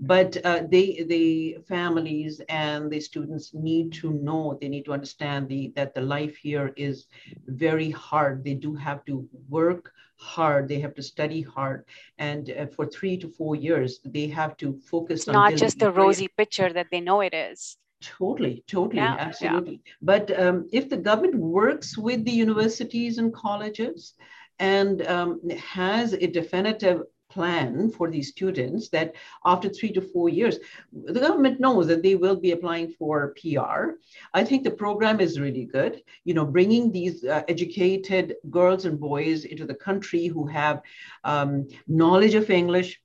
but 0.00 0.36
uh, 0.44 0.62
they 0.70 1.04
the 1.08 1.56
families 1.68 2.40
and 2.48 2.90
the 2.90 3.00
students 3.00 3.52
need 3.54 3.92
to 3.92 4.10
know 4.10 4.58
they 4.60 4.68
need 4.68 4.84
to 4.84 4.92
understand 4.92 5.48
the 5.48 5.72
that 5.76 5.94
the 5.94 6.00
life 6.00 6.36
here 6.36 6.72
is 6.76 7.06
very 7.46 7.90
hard. 7.90 8.44
They 8.44 8.54
do 8.54 8.74
have 8.74 9.04
to 9.06 9.28
work 9.48 9.92
hard 10.18 10.66
they 10.66 10.80
have 10.80 10.94
to 10.94 11.02
study 11.02 11.42
hard. 11.42 11.84
And 12.18 12.50
uh, 12.50 12.66
for 12.66 12.86
three 12.86 13.18
to 13.18 13.28
four 13.28 13.54
years 13.54 14.00
they 14.04 14.26
have 14.28 14.56
to 14.58 14.78
focus 14.90 15.20
it's 15.20 15.28
on 15.28 15.34
not 15.34 15.54
just 15.56 15.78
the 15.78 15.92
rosy 15.92 16.28
picture 16.28 16.72
that 16.72 16.86
they 16.90 17.00
know 17.00 17.20
it 17.20 17.34
is 17.34 17.76
Totally, 18.06 18.62
totally, 18.66 19.02
yeah, 19.02 19.16
absolutely. 19.18 19.80
Yeah. 19.84 19.92
But 20.02 20.40
um, 20.40 20.68
if 20.72 20.88
the 20.88 20.96
government 20.96 21.36
works 21.36 21.98
with 21.98 22.24
the 22.24 22.30
universities 22.30 23.18
and 23.18 23.34
colleges 23.34 24.14
and 24.58 25.06
um, 25.06 25.40
has 25.50 26.12
a 26.12 26.26
definitive 26.26 27.02
plan 27.28 27.90
for 27.90 28.08
these 28.08 28.28
students 28.28 28.88
that 28.90 29.14
after 29.44 29.68
three 29.68 29.92
to 29.92 30.00
four 30.00 30.28
years, 30.28 30.58
the 30.92 31.20
government 31.20 31.60
knows 31.60 31.86
that 31.88 32.02
they 32.02 32.14
will 32.14 32.36
be 32.36 32.52
applying 32.52 32.88
for 32.92 33.34
PR. 33.40 33.98
I 34.32 34.44
think 34.44 34.62
the 34.62 34.70
program 34.70 35.20
is 35.20 35.40
really 35.40 35.64
good. 35.64 36.02
You 36.24 36.34
know, 36.34 36.46
bringing 36.46 36.92
these 36.92 37.24
uh, 37.24 37.42
educated 37.48 38.36
girls 38.50 38.84
and 38.84 38.98
boys 38.98 39.44
into 39.44 39.66
the 39.66 39.74
country 39.74 40.26
who 40.28 40.46
have 40.46 40.80
um, 41.24 41.68
knowledge 41.88 42.34
of 42.34 42.48
English, 42.50 43.00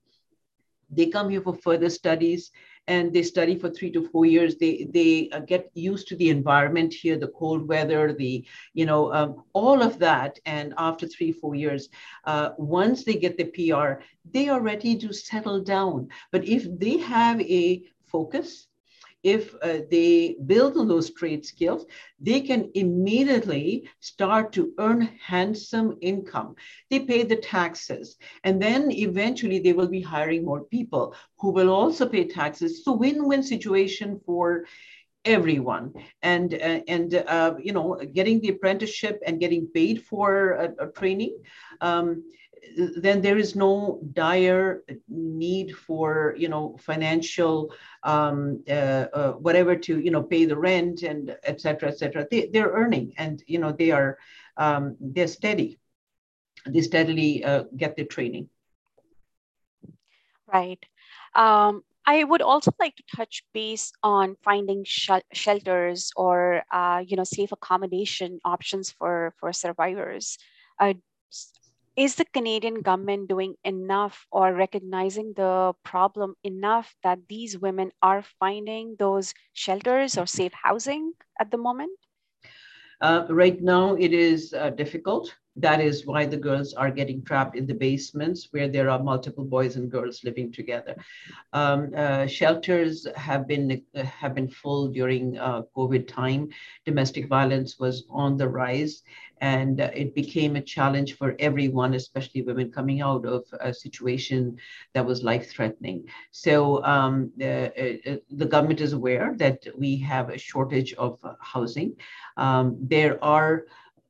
they 0.90 1.08
come 1.08 1.30
here 1.30 1.42
for 1.42 1.56
further 1.56 1.90
studies 1.90 2.52
and 2.88 3.14
they 3.14 3.24
study 3.24 3.58
for 3.58 3.70
three 3.70 3.92
to 3.92 4.08
four 4.10 4.26
years. 4.26 4.56
They 4.56 4.88
they 4.90 5.30
uh, 5.32 5.40
get 5.40 5.72
used 5.74 6.08
to 6.10 6.16
the 6.16 6.30
environment 6.30 6.94
here, 6.94 7.18
the 7.18 7.28
cold 7.28 7.68
weather, 7.68 8.14
the 8.14 8.46
you 8.74 8.86
know 8.86 9.14
um, 9.14 9.44
all 9.54 9.82
of 9.82 10.00
that. 10.00 10.40
And 10.46 10.74
after 10.78 11.08
three 11.08 11.32
four 11.32 11.56
years, 11.56 11.90
uh, 12.26 12.50
once 12.58 13.04
they 13.04 13.16
get 13.16 13.38
the 13.38 13.46
PR, 13.46 14.04
they 14.32 14.50
are 14.50 14.62
ready 14.62 14.96
to 14.98 15.14
settle 15.14 15.62
down. 15.62 16.10
But 16.32 16.46
if 16.46 16.68
they 16.80 16.98
have 16.98 17.40
a 17.42 17.84
focus 18.08 18.68
if 19.24 19.54
uh, 19.62 19.80
they 19.90 20.36
build 20.46 20.78
on 20.78 20.88
those 20.88 21.12
trade 21.14 21.46
skills, 21.46 21.86
they 22.20 22.42
can 22.42 22.72
immediately 22.74 23.90
start 24.00 24.52
to 24.54 24.74
earn 24.80 25.02
handsome 25.24 25.98
income. 26.02 26.56
They 26.90 27.00
pay 27.00 27.24
the 27.24 27.36
taxes, 27.36 28.18
and 28.44 28.62
then 28.62 28.92
eventually 28.92 29.60
they 29.60 29.74
will 29.74 29.88
be 29.88 30.02
hiring 30.02 30.46
more 30.46 30.64
people 30.64 31.16
who 31.40 31.52
will 31.52 31.70
also 31.70 32.08
pay 32.08 32.26
taxes. 32.26 32.84
So 32.84 32.94
win-win 32.94 33.44
situation 33.44 34.20
for 34.26 34.66
everyone 35.24 35.94
and 36.24 36.54
uh, 36.56 36.82
and 36.88 37.14
uh, 37.14 37.54
you 37.62 37.74
know 37.74 38.00
getting 38.14 38.42
the 38.42 38.50
apprenticeship 38.50 39.22
and 39.26 39.40
getting 39.40 39.68
paid 39.68 40.04
for 40.04 40.52
a, 40.54 40.88
a 40.88 40.92
training 40.92 41.38
um, 41.82 42.24
then 42.98 43.22
there 43.22 43.38
is 43.38 43.56
no 43.56 44.00
dire 44.14 44.84
need 45.10 45.76
for 45.76 46.36
you 46.38 46.48
know 46.48 46.78
financial 46.80 47.74
um, 48.04 48.64
uh, 48.70 49.08
uh, 49.14 49.32
whatever 49.34 49.76
to 49.76 50.00
you 50.00 50.12
know 50.12 50.24
pay 50.24 50.46
the 50.46 50.58
rent 50.58 51.04
and 51.04 51.36
etc 51.44 51.90
etc 51.90 52.26
they, 52.30 52.50
they're 52.54 52.72
earning 52.72 53.14
and 53.18 53.44
you 53.48 53.60
know 53.60 53.72
they 53.72 53.92
are 53.92 54.18
um, 54.58 54.96
they're 55.00 55.28
steady. 55.28 55.80
They 56.68 56.82
steadily 56.82 57.44
uh, 57.44 57.64
get 57.76 57.96
the 57.96 58.06
training. 58.06 58.50
Right. 60.46 60.84
Um, 61.34 61.84
I 62.06 62.24
would 62.24 62.42
also 62.42 62.72
like 62.80 62.96
to 62.96 63.04
touch 63.16 63.44
base 63.54 63.92
on 64.04 64.36
finding 64.44 64.84
sh- 64.84 65.26
shelters 65.34 66.12
or 66.16 66.64
uh, 66.72 67.04
you 67.06 67.16
know 67.16 67.24
safe 67.24 67.52
accommodation 67.52 68.40
options 68.44 68.92
for 68.92 69.34
for 69.40 69.54
survivors. 69.54 70.38
Is 71.96 72.16
the 72.16 72.26
Canadian 72.26 72.82
government 72.82 73.30
doing 73.30 73.56
enough 73.64 74.28
or 74.32 74.54
recognizing 74.54 75.34
the 75.34 75.74
problem 75.84 76.36
enough 76.44 76.96
that 77.04 77.28
these 77.28 77.58
women 77.58 77.92
are 78.02 78.22
finding 78.22 78.96
those 79.00 79.34
shelters 79.54 80.18
or 80.18 80.26
safe 80.26 80.54
housing 80.54 81.14
at 81.40 81.52
the 81.52 81.58
moment? 81.58 81.98
Uh, 83.02 83.26
right 83.30 83.62
now, 83.62 83.96
it 83.96 84.14
is 84.14 84.54
uh, 84.54 84.70
difficult. 84.70 85.36
That 85.62 85.80
is 85.80 86.06
why 86.06 86.26
the 86.26 86.38
girls 86.38 86.74
are 86.74 86.92
getting 87.00 87.24
trapped 87.24 87.56
in 87.56 87.66
the 87.68 87.80
basements 87.88 88.48
where 88.52 88.68
there 88.68 88.90
are 88.90 89.02
multiple 89.12 89.46
boys 89.46 89.76
and 89.76 89.92
girls 89.92 90.24
living 90.24 90.52
together. 90.52 90.96
Um, 91.54 91.80
uh, 91.96 92.26
shelters 92.28 93.08
have 93.16 93.48
been 93.48 93.68
uh, 93.96 94.04
have 94.04 94.34
been 94.34 94.50
full 94.62 94.84
during 95.00 95.38
uh, 95.38 95.62
COVID 95.78 96.08
time. 96.08 96.50
Domestic 96.86 97.28
violence 97.28 97.80
was 97.84 98.06
on 98.10 98.38
the 98.38 98.50
rise, 98.62 99.04
and 99.42 99.80
it 99.80 100.16
became 100.16 100.56
a 100.56 100.62
challenge 100.76 101.18
for 101.20 101.36
everyone, 101.40 101.94
especially 101.94 102.42
women 102.42 102.72
coming 102.72 103.02
out 103.02 103.26
of 103.26 103.44
a 103.60 103.74
situation 103.74 104.58
that 104.94 105.06
was 105.06 105.24
life-threatening. 105.24 106.06
So 106.32 106.84
um, 106.84 107.32
the, 107.38 108.22
the 108.30 108.46
government 108.46 108.82
is 108.82 108.94
aware 108.94 109.36
that 109.38 109.60
we 109.78 109.98
have 110.12 110.30
a 110.30 110.38
shortage 110.38 110.94
of 110.94 111.20
housing. 111.40 111.96
Um, 112.38 112.78
there 112.82 113.16
are 113.24 113.66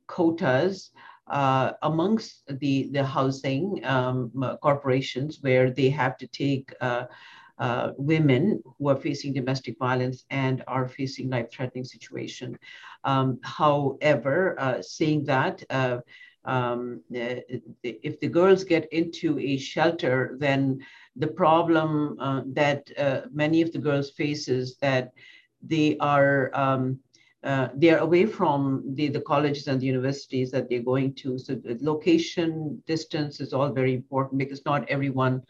quotas 0.06 0.90
uh, 1.28 1.72
amongst 1.82 2.42
the, 2.60 2.88
the 2.92 3.04
housing 3.04 3.84
um, 3.84 4.30
corporations 4.62 5.38
where 5.40 5.70
they 5.70 5.88
have 5.90 6.16
to 6.18 6.26
take 6.28 6.72
uh, 6.80 7.04
uh, 7.58 7.92
women 7.96 8.62
who 8.78 8.88
are 8.88 8.96
facing 8.96 9.32
domestic 9.32 9.78
violence 9.78 10.24
and 10.30 10.64
are 10.66 10.88
facing 10.88 11.30
life-threatening 11.30 11.84
situation. 11.84 12.58
Um, 13.04 13.38
however, 13.42 14.56
uh, 14.58 14.82
saying 14.82 15.24
that, 15.26 15.62
uh, 15.70 15.98
um, 16.44 17.00
if 17.10 18.18
the 18.20 18.28
girls 18.28 18.64
get 18.64 18.92
into 18.92 19.38
a 19.38 19.56
shelter, 19.58 20.36
then 20.40 20.80
the 21.14 21.28
problem 21.28 22.16
uh, 22.20 22.42
that 22.52 22.90
uh, 22.98 23.20
many 23.32 23.62
of 23.62 23.72
the 23.72 23.78
girls 23.78 24.10
face 24.10 24.48
is 24.48 24.76
that 24.78 25.12
they 25.62 25.96
are 25.98 26.50
um, 26.54 26.98
uh, 27.44 27.68
they 27.74 27.90
are 27.90 27.98
away 27.98 28.24
from 28.24 28.82
the, 28.94 29.08
the 29.08 29.20
colleges 29.20 29.66
and 29.66 29.80
the 29.80 29.86
universities 29.86 30.50
that 30.50 30.68
they're 30.68 30.82
going 30.82 31.14
to. 31.14 31.38
So 31.38 31.60
location, 31.80 32.82
distance 32.86 33.40
is 33.40 33.52
all 33.52 33.70
very 33.70 33.94
important 33.94 34.38
because 34.38 34.64
not 34.64 34.88
everyone 34.88 35.42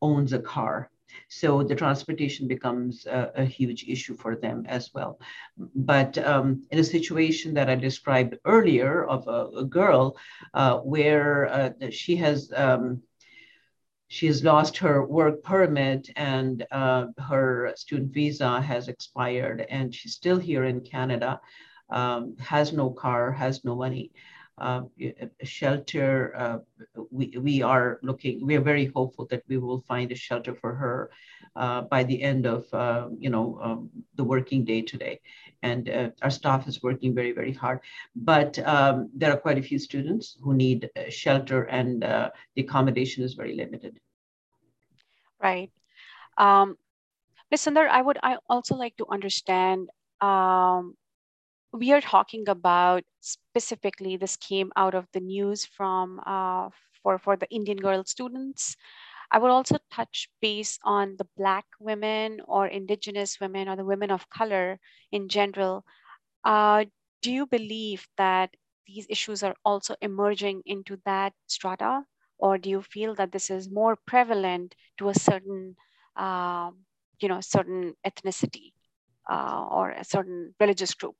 owns 0.00 0.32
a 0.32 0.38
car. 0.38 0.90
So 1.28 1.62
the 1.62 1.74
transportation 1.74 2.46
becomes 2.46 3.06
a, 3.06 3.32
a 3.36 3.44
huge 3.44 3.84
issue 3.88 4.14
for 4.14 4.36
them 4.36 4.64
as 4.68 4.92
well. 4.94 5.18
But 5.74 6.18
um, 6.18 6.62
in 6.70 6.78
a 6.78 6.84
situation 6.84 7.54
that 7.54 7.68
I 7.68 7.74
described 7.74 8.36
earlier 8.44 9.04
of 9.04 9.26
a, 9.26 9.58
a 9.58 9.64
girl 9.64 10.16
uh, 10.54 10.78
where 10.78 11.48
uh, 11.48 11.70
she 11.90 12.16
has 12.16 12.52
um, 12.54 13.02
she 14.08 14.26
has 14.26 14.44
lost 14.44 14.78
her 14.78 15.04
work 15.04 15.42
permit 15.42 16.08
and 16.16 16.64
uh, 16.70 17.06
her 17.18 17.72
student 17.76 18.12
visa 18.12 18.60
has 18.60 18.88
expired 18.88 19.66
and 19.68 19.94
she's 19.94 20.14
still 20.14 20.38
here 20.38 20.64
in 20.64 20.80
Canada, 20.80 21.40
um, 21.90 22.36
has 22.38 22.72
no 22.72 22.90
car, 22.90 23.32
has 23.32 23.64
no 23.64 23.74
money. 23.74 24.12
Uh, 24.58 24.82
shelter, 25.42 26.32
uh, 26.36 26.58
we, 27.10 27.36
we 27.38 27.62
are 27.62 27.98
looking, 28.02 28.44
we 28.46 28.56
are 28.56 28.60
very 28.60 28.86
hopeful 28.86 29.26
that 29.26 29.42
we 29.48 29.58
will 29.58 29.80
find 29.82 30.10
a 30.10 30.14
shelter 30.14 30.54
for 30.54 30.74
her 30.74 31.10
uh, 31.56 31.82
by 31.82 32.02
the 32.02 32.22
end 32.22 32.46
of, 32.46 32.64
uh, 32.72 33.08
you 33.18 33.28
know, 33.28 33.58
um, 33.62 33.90
the 34.14 34.24
working 34.24 34.64
day 34.64 34.80
today. 34.80 35.20
And 35.62 35.88
uh, 35.90 36.10
our 36.22 36.30
staff 36.30 36.66
is 36.66 36.82
working 36.82 37.14
very, 37.14 37.32
very 37.32 37.52
hard. 37.52 37.80
But 38.14 38.58
um, 38.60 39.10
there 39.14 39.30
are 39.32 39.36
quite 39.36 39.58
a 39.58 39.62
few 39.62 39.78
students 39.78 40.38
who 40.40 40.54
need 40.54 40.88
shelter 41.10 41.64
and 41.64 42.02
the 42.02 42.32
accommodation 42.56 43.24
is 43.24 43.34
very 43.34 43.54
limited. 43.54 43.98
Right. 45.40 45.70
Um. 46.38 46.76
Sunder, 47.54 47.88
I 47.88 48.02
would 48.02 48.18
I 48.22 48.36
also 48.50 48.74
like 48.74 48.96
to 48.98 49.06
understand 49.08 49.88
um, 50.20 50.94
we 51.78 51.92
are 51.92 52.00
talking 52.00 52.48
about 52.48 53.04
specifically 53.20 54.16
this 54.16 54.36
came 54.36 54.72
out 54.76 54.94
of 54.94 55.06
the 55.12 55.20
news 55.20 55.64
from 55.66 56.20
uh, 56.26 56.70
for 57.02 57.18
for 57.18 57.36
the 57.36 57.48
Indian 57.50 57.78
girl 57.78 58.04
students. 58.04 58.76
I 59.30 59.38
would 59.38 59.50
also 59.52 59.78
touch 59.92 60.28
base 60.40 60.78
on 60.84 61.16
the 61.18 61.28
Black 61.36 61.66
women 61.80 62.40
or 62.46 62.66
Indigenous 62.68 63.40
women 63.40 63.68
or 63.68 63.76
the 63.76 63.84
women 63.84 64.10
of 64.10 64.30
color 64.30 64.80
in 65.12 65.28
general. 65.28 65.84
Uh, 66.44 66.86
do 67.22 67.32
you 67.32 67.46
believe 67.46 68.06
that 68.16 68.50
these 68.86 69.06
issues 69.10 69.42
are 69.42 69.56
also 69.64 69.96
emerging 70.02 70.62
into 70.66 70.98
that 71.06 71.34
strata? 71.46 72.04
Or 72.38 72.58
do 72.58 72.70
you 72.70 72.82
feel 72.82 73.14
that 73.16 73.32
this 73.32 73.50
is 73.50 73.70
more 73.70 73.96
prevalent 74.06 74.74
to 74.98 75.08
a 75.10 75.14
certain, 75.14 75.76
um, 76.16 76.84
you 77.20 77.28
know, 77.28 77.40
certain 77.40 77.94
ethnicity 78.06 78.72
uh, 79.30 79.66
or 79.70 79.90
a 79.90 80.04
certain 80.04 80.54
religious 80.60 80.94
group? 80.94 81.16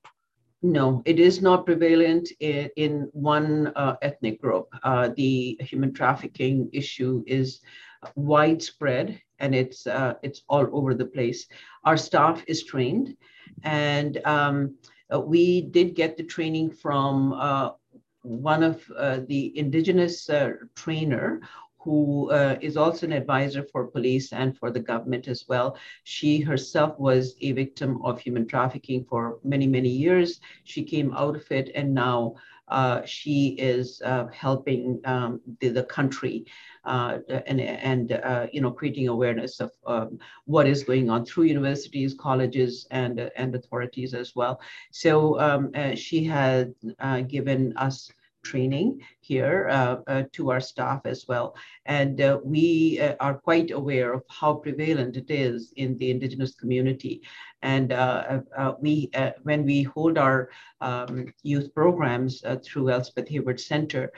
No, 0.63 1.03
it 1.05 1.21
is 1.21 1.43
not 1.43 1.67
prevalent 1.67 2.31
in, 2.41 2.71
in 2.77 3.09
one 3.13 3.73
uh, 3.77 3.97
ethnic 4.03 4.41
group. 4.41 4.69
Uh, 4.83 5.11
the 5.17 5.57
human 5.61 5.93
trafficking 5.93 6.71
issue 6.73 7.23
is 7.27 7.61
widespread 8.15 9.21
and 9.39 9.55
it's 9.55 9.87
uh, 9.87 10.15
it's 10.23 10.43
all 10.49 10.67
over 10.73 10.95
the 10.95 11.05
place. 11.05 11.47
Our 11.85 11.97
staff 11.97 12.43
is 12.47 12.65
trained, 12.65 13.17
and 13.65 14.21
um, 14.25 14.77
uh, 15.13 15.21
we 15.21 15.63
did 15.63 15.95
get 15.95 16.17
the 16.17 16.25
training 16.25 16.71
from 16.71 17.35
uh, 17.35 17.71
one 18.23 18.63
of 18.63 18.83
uh, 18.97 19.21
the 19.29 19.57
indigenous 19.59 20.29
trainer 20.75 21.41
who 21.87 22.29
uh, 22.33 22.59
is 22.61 22.77
also 22.77 23.07
an 23.07 23.13
advisor 23.13 23.63
for 23.63 23.87
police 23.87 24.33
and 24.33 24.59
for 24.59 24.73
the 24.73 24.81
government 24.81 25.29
as 25.29 25.45
well. 25.47 25.79
She 26.03 26.41
herself 26.41 26.99
was 26.99 27.37
a 27.41 27.53
victim 27.53 28.03
of 28.03 28.21
human 28.21 28.45
trafficking 28.49 29.05
for 29.09 29.39
many, 29.45 29.69
many 29.69 29.89
years. 29.89 30.41
She 30.65 30.83
came 30.83 31.15
out 31.15 31.37
of 31.37 31.49
it 31.53 31.71
and 31.77 31.95
now 31.95 32.35
uh, 32.69 33.03
she 33.05 33.51
is 33.51 34.03
uh, 34.05 34.27
helping 34.33 35.01
um, 35.05 35.41
the, 35.61 35.69
the, 35.69 35.85
country 35.85 36.45
uh, 36.85 37.19
and, 37.47 37.61
and 37.61 38.11
uh, 38.11 38.49
you 38.53 38.61
know, 38.61 38.73
creating 38.73 39.07
awareness 39.07 39.61
of 39.61 39.71
um, 39.87 40.19
what 40.47 40.67
is 40.67 40.83
going 40.83 41.09
on 41.09 41.25
through 41.25 41.45
universities, 41.45 42.17
colleges, 42.19 42.85
and, 42.91 43.31
and 43.37 43.55
authorities 43.55 44.13
as 44.13 44.35
well. 44.35 44.61
So 44.91 45.39
um, 45.39 45.71
uh, 45.77 45.95
she 45.95 46.25
had 46.25 46.75
given 47.29 47.77
us 47.77 48.11
training 48.51 48.89
here 49.21 49.69
uh, 49.71 49.97
uh, 50.07 50.23
to 50.33 50.51
our 50.53 50.61
staff 50.61 51.01
as 51.05 51.21
well. 51.29 51.47
And 51.85 52.21
uh, 52.21 52.39
we 52.45 53.01
uh, 53.01 53.15
are 53.21 53.35
quite 53.49 53.71
aware 53.71 54.11
of 54.15 54.23
how 54.39 54.55
prevalent 54.55 55.17
it 55.17 55.31
is 55.31 55.73
in 55.77 55.99
the 55.99 56.11
Indigenous 56.11 56.55
community. 56.55 57.15
And 57.63 57.93
uh, 57.93 58.41
uh, 58.57 58.73
we, 58.81 59.11
when 59.43 59.65
we 59.65 59.83
hold 59.83 60.19
our 60.19 60.51
um, 60.81 61.33
youth 61.43 61.69
programs 61.75 62.33
through 62.65 62.91
Elspeth 62.91 63.29
Heyworth 63.29 63.61
Center, 63.61 64.13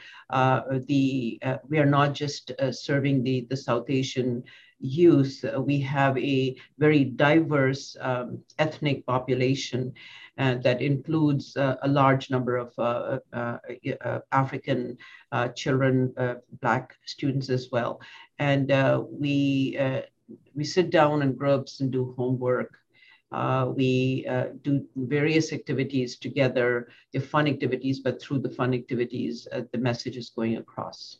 the, 0.90 1.40
we 1.70 1.78
are 1.78 1.92
not 1.98 2.12
just 2.12 2.52
serving 2.70 3.22
the, 3.22 3.46
the 3.50 3.56
South 3.56 3.86
Asian 3.88 4.42
youth, 4.80 5.44
we 5.58 5.80
have 5.80 6.16
a 6.18 6.56
very 6.78 7.04
diverse 7.04 7.96
um, 8.00 8.38
ethnic 8.58 9.04
population 9.06 9.92
and 10.38 10.62
that 10.62 10.80
includes 10.80 11.56
uh, 11.56 11.76
a 11.82 11.88
large 11.88 12.30
number 12.30 12.56
of 12.56 12.72
uh, 12.78 13.18
uh, 13.32 13.58
uh 14.00 14.20
African 14.30 14.96
uh, 15.32 15.48
children, 15.48 16.14
uh, 16.16 16.34
Black 16.62 16.96
students 17.04 17.50
as 17.50 17.68
well. 17.72 18.00
And 18.38 18.68
we, 19.10 19.76
we 20.54 20.64
sit 20.64 20.90
down 20.90 21.22
in 21.22 21.34
groups 21.34 21.80
and 21.80 21.90
do 21.90 22.14
homework. 22.16 22.78
we 23.76 24.24
do 24.62 24.86
various 24.94 25.52
activities 25.52 26.16
together, 26.16 26.88
the 27.12 27.20
fun 27.20 27.48
activities, 27.48 27.98
but 27.98 28.22
through 28.22 28.38
the 28.38 28.50
fun 28.50 28.72
activities, 28.74 29.48
the 29.72 29.78
message 29.78 30.16
is 30.16 30.30
going 30.30 30.56
across. 30.56 31.18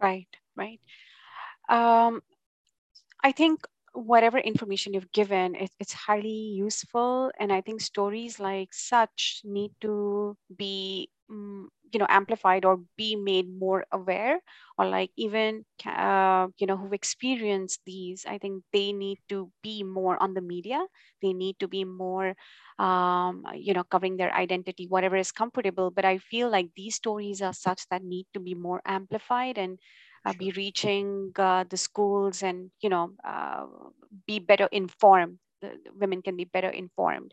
Right, 0.00 0.28
right. 0.54 0.80
Um, 1.68 2.22
I 3.26 3.32
think 3.32 3.66
whatever 3.92 4.38
information 4.38 4.94
you've 4.94 5.10
given, 5.12 5.54
it, 5.56 5.70
it's 5.80 5.92
highly 5.92 6.54
useful. 6.54 7.32
And 7.40 7.52
I 7.52 7.60
think 7.60 7.80
stories 7.80 8.38
like 8.38 8.72
such 8.72 9.40
need 9.44 9.72
to 9.80 10.36
be, 10.54 11.10
um, 11.30 11.70
you 11.92 11.98
know, 11.98 12.06
amplified 12.08 12.64
or 12.64 12.80
be 12.96 13.16
made 13.16 13.48
more 13.48 13.84
aware 13.90 14.40
or 14.78 14.86
like 14.86 15.10
even, 15.16 15.64
uh, 15.86 16.48
you 16.58 16.66
know, 16.66 16.76
who've 16.76 16.92
experienced 16.92 17.80
these, 17.86 18.26
I 18.26 18.38
think 18.38 18.62
they 18.72 18.92
need 18.92 19.18
to 19.30 19.50
be 19.62 19.82
more 19.82 20.22
on 20.22 20.34
the 20.34 20.42
media. 20.42 20.84
They 21.22 21.32
need 21.32 21.58
to 21.60 21.68
be 21.68 21.84
more, 21.84 22.36
um, 22.78 23.44
you 23.54 23.72
know, 23.74 23.84
covering 23.84 24.18
their 24.18 24.32
identity, 24.34 24.86
whatever 24.88 25.16
is 25.16 25.32
comfortable. 25.32 25.90
But 25.90 26.04
I 26.04 26.18
feel 26.18 26.50
like 26.50 26.68
these 26.76 26.96
stories 26.96 27.42
are 27.42 27.54
such 27.54 27.88
that 27.90 28.04
need 28.04 28.26
to 28.34 28.40
be 28.40 28.54
more 28.54 28.82
amplified 28.84 29.58
and 29.58 29.78
be 30.32 30.52
reaching 30.52 31.32
uh, 31.36 31.64
the 31.68 31.76
schools 31.76 32.42
and 32.42 32.70
you 32.80 32.88
know 32.88 33.12
uh, 33.24 33.66
be 34.26 34.38
better 34.38 34.68
informed. 34.72 35.38
The, 35.60 35.78
women 35.94 36.22
can 36.22 36.36
be 36.36 36.44
better 36.44 36.68
informed. 36.68 37.32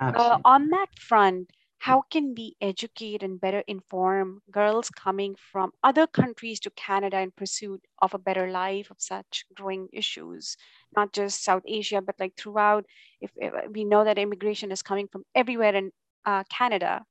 Uh, 0.00 0.38
on 0.44 0.70
that 0.70 0.88
front 0.98 1.50
how 1.78 2.02
can 2.10 2.34
we 2.36 2.56
educate 2.60 3.22
and 3.22 3.40
better 3.40 3.62
inform 3.68 4.42
girls 4.50 4.90
coming 4.90 5.36
from 5.36 5.72
other 5.84 6.06
countries 6.06 6.58
to 6.60 6.70
canada 6.70 7.20
in 7.20 7.30
pursuit 7.30 7.80
of 8.02 8.14
a 8.14 8.18
better 8.18 8.50
life 8.50 8.90
of 8.90 8.96
such 8.98 9.44
growing 9.54 9.88
issues? 9.92 10.56
Not 10.96 11.12
just 11.12 11.44
south 11.44 11.62
asia 11.66 12.02
but 12.02 12.16
like 12.18 12.36
throughout 12.36 12.84
if, 13.20 13.30
if 13.36 13.52
we 13.70 13.84
know 13.84 14.04
that 14.04 14.18
immigration 14.18 14.72
is 14.72 14.82
coming 14.82 15.08
from 15.08 15.24
everywhere 15.34 15.74
in 15.74 15.92
uh, 16.24 16.42
canada 16.50 17.04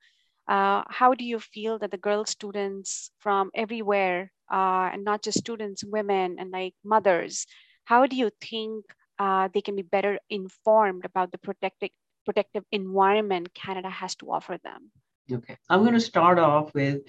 uh, 0.47 0.83
how 0.89 1.13
do 1.13 1.23
you 1.23 1.39
feel 1.39 1.79
that 1.79 1.91
the 1.91 1.97
girl 1.97 2.25
students 2.25 3.11
from 3.19 3.49
everywhere 3.55 4.31
uh, 4.51 4.89
and 4.93 5.03
not 5.03 5.21
just 5.23 5.39
students, 5.39 5.83
women 5.83 6.37
and 6.39 6.51
like 6.51 6.73
mothers, 6.83 7.45
how 7.85 8.05
do 8.05 8.15
you 8.15 8.29
think 8.41 8.85
uh, 9.19 9.49
they 9.53 9.61
can 9.61 9.75
be 9.75 9.81
better 9.81 10.19
informed 10.29 11.05
about 11.05 11.31
the 11.31 11.37
protective, 11.37 11.89
protective 12.25 12.63
environment 12.71 13.53
Canada 13.53 13.89
has 13.89 14.15
to 14.15 14.31
offer 14.31 14.57
them? 14.63 14.91
Okay, 15.31 15.57
I'm 15.69 15.81
going 15.81 15.93
to 15.93 15.99
start 15.99 16.39
off 16.39 16.73
with 16.73 17.01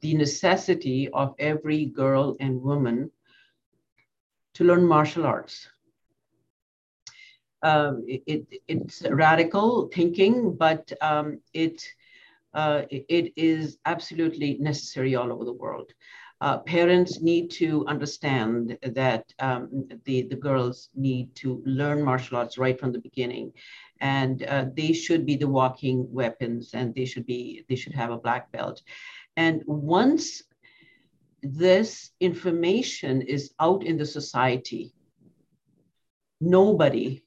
the 0.00 0.14
necessity 0.14 1.08
of 1.08 1.34
every 1.38 1.86
girl 1.86 2.36
and 2.40 2.62
woman 2.62 3.10
to 4.54 4.64
learn 4.64 4.86
martial 4.86 5.26
arts. 5.26 5.68
Um, 7.62 8.04
it, 8.06 8.22
it, 8.26 8.62
it's 8.68 9.02
radical 9.10 9.88
thinking, 9.88 10.54
but 10.54 10.92
um, 11.00 11.40
it 11.52 11.82
uh, 12.54 12.82
it 12.90 13.32
is 13.36 13.78
absolutely 13.84 14.56
necessary 14.58 15.14
all 15.14 15.30
over 15.32 15.44
the 15.44 15.52
world. 15.52 15.92
Uh, 16.40 16.58
parents 16.58 17.20
need 17.20 17.50
to 17.50 17.84
understand 17.86 18.78
that 18.82 19.24
um, 19.40 19.88
the, 20.04 20.22
the 20.22 20.36
girls 20.36 20.88
need 20.94 21.34
to 21.34 21.62
learn 21.66 22.02
martial 22.02 22.36
arts 22.36 22.58
right 22.58 22.78
from 22.78 22.92
the 22.92 23.00
beginning. 23.00 23.52
And 24.00 24.44
uh, 24.44 24.66
they 24.76 24.92
should 24.92 25.26
be 25.26 25.34
the 25.34 25.48
walking 25.48 26.06
weapons 26.12 26.70
and 26.74 26.94
they 26.94 27.04
should 27.04 27.26
be 27.26 27.64
they 27.68 27.74
should 27.74 27.94
have 27.94 28.12
a 28.12 28.18
black 28.18 28.52
belt. 28.52 28.82
And 29.36 29.62
once 29.66 30.44
this 31.42 32.10
information 32.20 33.22
is 33.22 33.52
out 33.60 33.84
in 33.84 33.96
the 33.96 34.06
society 34.06 34.92
nobody 36.40 37.22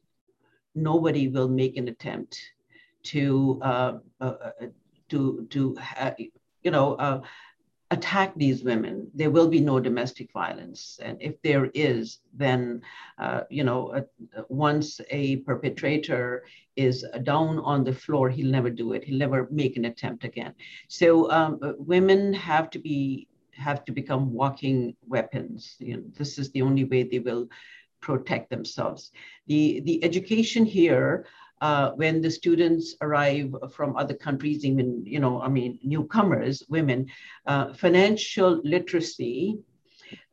nobody 0.75 1.27
will 1.27 1.49
make 1.49 1.77
an 1.77 1.87
attempt 1.87 2.39
to 3.03 3.59
uh, 3.61 3.93
uh, 4.19 4.23
uh 4.23 4.67
to 5.09 5.45
to 5.49 5.75
you 6.63 6.71
know 6.71 6.95
uh, 6.95 7.21
attack 7.91 8.33
these 8.35 8.63
women 8.63 9.11
there 9.13 9.29
will 9.29 9.49
be 9.49 9.59
no 9.59 9.79
domestic 9.79 10.31
violence. 10.31 10.97
And 11.03 11.17
if 11.21 11.41
there 11.41 11.69
is 11.73 12.19
then 12.33 12.81
uh, 13.19 13.41
you 13.49 13.63
know 13.63 13.89
uh, 13.89 14.01
once 14.47 15.01
a 15.09 15.37
perpetrator 15.37 16.45
is 16.75 17.05
down 17.23 17.59
on 17.59 17.83
the 17.83 17.93
floor 17.93 18.29
he'll 18.29 18.49
never 18.49 18.69
do 18.69 18.93
it. 18.93 19.03
He'll 19.03 19.17
never 19.19 19.47
make 19.51 19.75
an 19.77 19.85
attempt 19.85 20.23
again. 20.23 20.53
So 20.87 21.29
um, 21.31 21.59
women 21.77 22.33
have 22.33 22.69
to 22.71 22.79
be 22.79 23.27
have 23.51 23.83
to 23.85 23.91
become 23.91 24.31
walking 24.31 24.95
weapons. 25.07 25.75
You 25.79 25.97
know, 25.97 26.03
this 26.17 26.39
is 26.39 26.51
the 26.51 26.61
only 26.61 26.85
way 26.85 27.03
they 27.03 27.19
will 27.19 27.49
protect 27.99 28.49
themselves. 28.49 29.11
The 29.47 29.81
the 29.81 30.03
education 30.03 30.65
here 30.65 31.25
uh, 31.61 31.91
when 31.91 32.21
the 32.21 32.31
students 32.31 32.95
arrive 33.01 33.55
from 33.71 33.95
other 33.95 34.15
countries, 34.15 34.65
even, 34.65 35.05
you 35.05 35.19
know, 35.19 35.39
I 35.41 35.47
mean, 35.47 35.79
newcomers, 35.83 36.63
women, 36.69 37.07
uh, 37.45 37.73
financial 37.73 38.59
literacy 38.63 39.59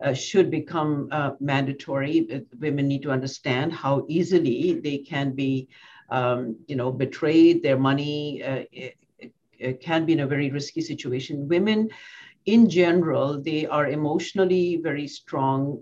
uh, 0.02 0.14
should 0.14 0.50
become 0.50 1.08
uh, 1.12 1.32
mandatory. 1.38 2.26
Uh, 2.32 2.40
women 2.58 2.88
need 2.88 3.02
to 3.02 3.10
understand 3.10 3.72
how 3.72 4.06
easily 4.08 4.80
they 4.82 4.98
can 4.98 5.32
be, 5.32 5.68
um, 6.08 6.56
you 6.66 6.76
know, 6.76 6.90
betrayed. 6.90 7.62
Their 7.62 7.78
money 7.78 8.40
it, 8.40 8.96
uh, 9.22 9.26
it 9.58 9.80
can 9.80 10.06
be 10.06 10.14
in 10.14 10.20
a 10.20 10.26
very 10.26 10.50
risky 10.50 10.80
situation. 10.80 11.46
Women, 11.46 11.90
in 12.46 12.70
general, 12.70 13.42
they 13.42 13.66
are 13.66 13.88
emotionally 13.88 14.76
very 14.76 15.06
strong, 15.06 15.80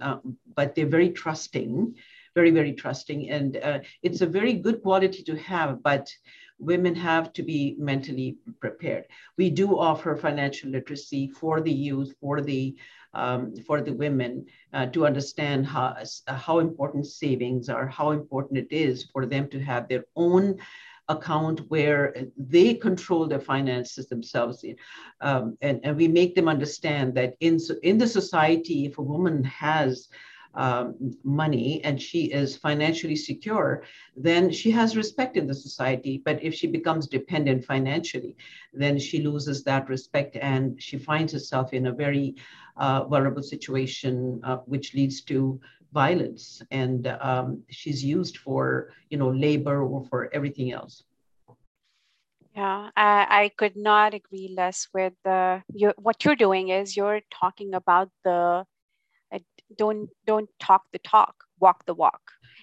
but 0.57 0.75
they're 0.75 0.87
very 0.87 1.11
trusting 1.11 1.95
very, 2.37 2.53
very 2.53 2.75
trusting. 2.83 3.31
And 3.31 3.57
uh, 3.57 3.79
it's 4.03 4.21
a 4.21 4.33
very 4.39 4.53
good 4.53 4.79
quality 4.83 5.23
to 5.25 5.37
have, 5.53 5.83
but 5.83 6.07
women 6.59 6.95
have 6.95 7.33
to 7.33 7.43
be 7.43 7.77
mentally 7.79 8.37
prepared. 8.61 9.05
We 9.37 9.51
do 9.51 9.79
offer 9.79 10.17
financial 10.17 10.71
literacy 10.71 11.23
for 11.41 11.61
the 11.61 11.73
youth, 11.73 12.15
for 12.21 12.41
the 12.41 12.77
um, 13.15 13.57
for 13.67 13.81
the 13.81 13.95
women 13.95 14.45
uh, 14.75 14.87
to 14.95 15.07
understand 15.07 15.67
how, 15.67 15.97
how 16.27 16.59
important 16.59 17.07
savings 17.07 17.71
are, 17.71 17.87
how 17.87 18.11
important 18.11 18.59
it 18.59 18.71
is 18.71 19.05
for 19.13 19.25
them 19.25 19.49
to 19.49 19.59
have 19.71 19.89
their 19.89 20.05
own 20.17 20.59
account 21.09 21.61
where 21.71 22.15
they 22.37 22.75
control 22.75 23.27
their 23.27 23.41
finances 23.41 24.07
themselves. 24.09 24.63
Um, 25.23 25.57
and, 25.63 25.81
and 25.83 25.97
we 25.97 26.09
make 26.09 26.35
them 26.35 26.49
understand 26.49 27.15
that 27.15 27.37
in, 27.41 27.59
in 27.83 27.97
the 27.97 28.09
society, 28.09 28.85
if 28.85 28.99
a 28.99 29.03
woman 29.03 29.45
has 29.45 30.09
um, 30.57 30.95
money 31.23 31.83
and 31.85 32.01
she 32.01 32.25
is 32.33 32.57
financially 32.57 33.17
secure, 33.17 33.83
then 34.17 34.51
she 34.51 34.71
has 34.71 34.97
respect 34.97 35.37
in 35.37 35.47
the 35.47 35.55
society. 35.55 36.23
But 36.25 36.43
if 36.43 36.55
she 36.55 36.67
becomes 36.67 37.07
dependent 37.07 37.65
financially, 37.65 38.37
then 38.73 38.99
she 38.99 39.23
loses 39.23 39.63
that 39.65 39.89
respect 39.89 40.37
and 40.37 40.81
she 40.83 40.99
finds 40.99 41.33
herself 41.33 41.73
in 41.73 41.87
a 41.87 41.93
very 41.93 42.35
uh, 42.77 43.05
vulnerable 43.05 43.43
situation, 43.43 44.41
uh, 44.45 44.59
which 44.67 44.95
leads 44.95 45.23
to 45.23 45.61
violence. 45.93 46.63
And 46.71 47.07
um, 47.21 47.63
she's 47.71 48.05
used 48.05 48.39
for, 48.39 48.93
you 49.11 49.19
know, 49.19 49.31
labor 49.31 49.83
or 49.83 50.05
for 50.09 50.31
everything 50.33 50.73
else. 50.73 51.05
Yeah, 52.55 52.89
I, 52.97 53.27
I 53.29 53.51
could 53.59 53.77
not 53.77 54.15
agree 54.15 54.55
less 54.57 54.89
with 54.95 55.13
the, 55.25 55.63
you, 55.75 55.93
what 55.99 56.25
you're 56.25 56.37
doing 56.37 56.71
is 56.71 56.97
you're 56.97 57.21
talking 57.31 57.75
about 57.75 58.11
the 58.25 58.65
don't 59.77 60.09
don't 60.27 60.49
talk 60.61 60.83
the 60.93 60.99
talk 60.99 61.45
walk 61.59 61.85
the 61.87 61.95
walk. 61.95 62.21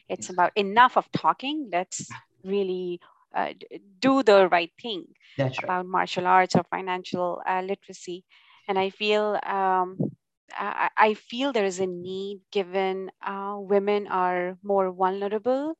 It's 0.10 0.30
about 0.30 0.52
enough 0.56 0.97
of 0.97 1.12
talking 1.12 1.69
let's 1.71 2.10
really 2.43 2.99
uh, 3.36 3.54
do 3.99 4.23
the 4.23 4.47
right 4.49 4.71
thing 4.82 5.06
That's 5.38 5.58
about 5.60 5.86
right. 5.86 5.86
martial 5.86 6.28
arts 6.28 6.56
or 6.56 6.63
financial 6.63 7.41
uh, 7.47 7.62
literacy. 7.62 8.23
And 8.67 8.80
i 8.80 8.89
feel 8.89 9.39
um, 9.43 9.97
I, 10.54 10.89
I, 10.97 11.13
feel 11.15 11.52
there 11.52 11.65
is 11.65 11.80
a 11.80 11.88
need 11.88 12.41
given 12.52 13.12
uh, 13.26 13.56
women 13.58 14.08
are 14.08 14.58
more 14.63 14.91
vulnerable 14.91 15.76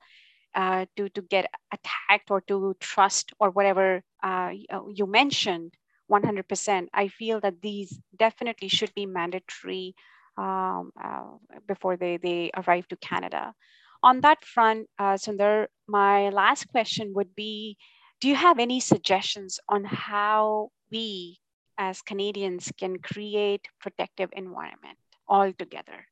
uh, 0.56 0.86
to 0.98 1.10
to 1.10 1.22
get 1.22 1.50
attacked 1.72 2.30
or 2.30 2.42
to 2.42 2.76
trust 2.80 3.32
or 3.40 3.52
whatever 3.52 4.04
uh, 4.24 4.52
you 4.94 5.06
mentioned 5.08 5.74
100% 6.08 6.90
i 6.94 7.08
feel 7.08 7.40
that 7.40 7.62
these 7.62 7.98
definitely 8.18 8.68
should 8.68 8.94
be 8.94 9.06
mandatory 9.06 9.96
um, 10.38 10.92
uh, 11.02 11.24
before 11.68 11.98
they, 11.98 12.18
they 12.18 12.52
arrive 12.56 12.88
to 12.90 12.96
Canada. 12.98 13.54
On 14.02 14.22
that 14.22 14.44
front, 14.44 14.88
uh, 15.00 15.18
Sunder, 15.18 15.70
my 15.88 16.30
last 16.30 16.68
question 16.68 17.14
would 17.16 17.34
be, 17.36 17.78
do 18.20 18.28
you 18.28 18.36
have 18.36 18.60
any 18.60 18.80
suggestions 18.80 19.60
on 19.70 19.84
how 19.84 20.70
we 20.92 21.40
as 21.78 22.02
Canadians 22.02 22.72
can 22.78 23.00
create 23.00 23.68
protective 23.80 24.30
environment 24.34 24.98
altogether? 25.28 26.06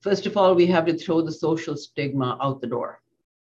First 0.00 0.26
of 0.26 0.36
all, 0.36 0.54
we 0.54 0.66
have 0.66 0.86
to 0.86 0.96
throw 0.96 1.22
the 1.22 1.32
social 1.32 1.76
stigma 1.76 2.38
out 2.40 2.60
the 2.60 2.66
door. 2.66 3.00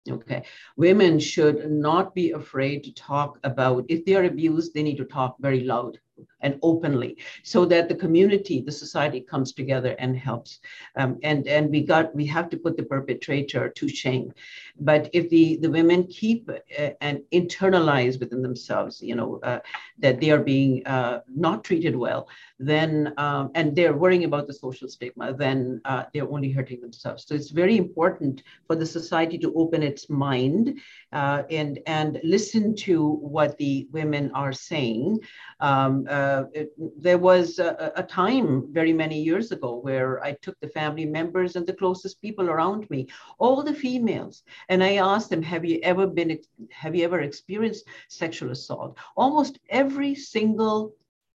Okay. 0.08 0.44
Women 0.76 1.18
should 1.18 1.70
not 1.70 2.14
be 2.14 2.30
afraid 2.30 2.84
to 2.84 2.94
talk 2.94 3.38
about 3.42 3.84
if 3.88 4.04
they 4.04 4.14
are 4.14 4.24
abused, 4.24 4.72
they 4.72 4.82
need 4.82 4.96
to 4.98 5.04
talk 5.04 5.36
very 5.40 5.64
loud 5.64 5.98
and 6.40 6.58
openly 6.62 7.16
so 7.42 7.64
that 7.64 7.88
the 7.88 7.94
community 7.94 8.60
the 8.60 8.72
society 8.72 9.20
comes 9.20 9.52
together 9.52 9.96
and 9.98 10.16
helps. 10.16 10.60
Um, 10.96 11.18
and 11.22 11.46
and 11.46 11.70
we 11.70 11.82
got 11.82 12.14
we 12.14 12.26
have 12.26 12.48
to 12.50 12.56
put 12.56 12.76
the 12.76 12.82
perpetrator 12.82 13.68
to 13.68 13.88
shame. 13.88 14.32
But 14.78 15.10
if 15.12 15.28
the 15.30 15.56
the 15.56 15.70
women 15.70 16.06
keep 16.06 16.50
uh, 16.50 16.90
and 17.00 17.22
internalize 17.32 18.20
within 18.20 18.42
themselves 18.42 19.02
you 19.02 19.14
know 19.14 19.40
uh, 19.42 19.60
that 19.98 20.20
they 20.20 20.30
are 20.30 20.42
being 20.42 20.86
uh, 20.86 21.20
not 21.34 21.64
treated 21.64 21.96
well 21.96 22.28
then 22.58 23.12
um, 23.18 23.50
and 23.54 23.76
they're 23.76 23.96
worrying 23.96 24.24
about 24.24 24.46
the 24.46 24.52
social 24.52 24.88
stigma 24.88 25.34
then 25.34 25.80
uh, 25.84 26.04
they're 26.12 26.30
only 26.30 26.50
hurting 26.50 26.80
themselves 26.80 27.26
so 27.26 27.34
it's 27.34 27.50
very 27.50 27.76
important 27.76 28.42
for 28.66 28.76
the 28.76 28.86
society 28.86 29.38
to 29.38 29.52
open 29.54 29.82
its 29.82 30.08
mind 30.08 30.78
uh, 31.12 31.42
and 31.50 31.78
and 31.86 32.20
listen 32.22 32.74
to 32.74 33.12
what 33.16 33.56
the 33.58 33.86
women 33.92 34.30
are 34.32 34.52
saying 34.52 35.18
um, 35.60 36.06
uh, 36.08 36.44
it, 36.52 36.72
there 37.00 37.18
was 37.18 37.58
a, 37.58 37.92
a, 37.96 38.02
time 38.02 38.66
very 38.72 38.92
many 38.92 39.20
years 39.20 39.52
ago 39.52 39.78
where 39.78 40.22
I 40.22 40.32
took 40.32 40.58
the 40.60 40.68
family 40.68 41.06
members 41.06 41.56
and 41.56 41.66
the 41.66 41.72
closest 41.72 42.20
people 42.20 42.50
around 42.50 42.88
me, 42.90 43.08
all 43.38 43.62
the 43.62 43.74
females, 43.74 44.42
and 44.68 44.82
I 44.82 44.96
asked 44.96 45.30
them, 45.30 45.42
"Have 45.42 45.64
you 45.64 45.78
ever 45.82 46.06
been? 46.06 46.38
Have 46.70 46.94
you 46.94 47.04
ever 47.04 47.20
experienced 47.20 47.86
sexual 48.08 48.50
assault?" 48.50 48.98
Almost 49.16 49.58
every 49.70 50.14
single 50.14 50.94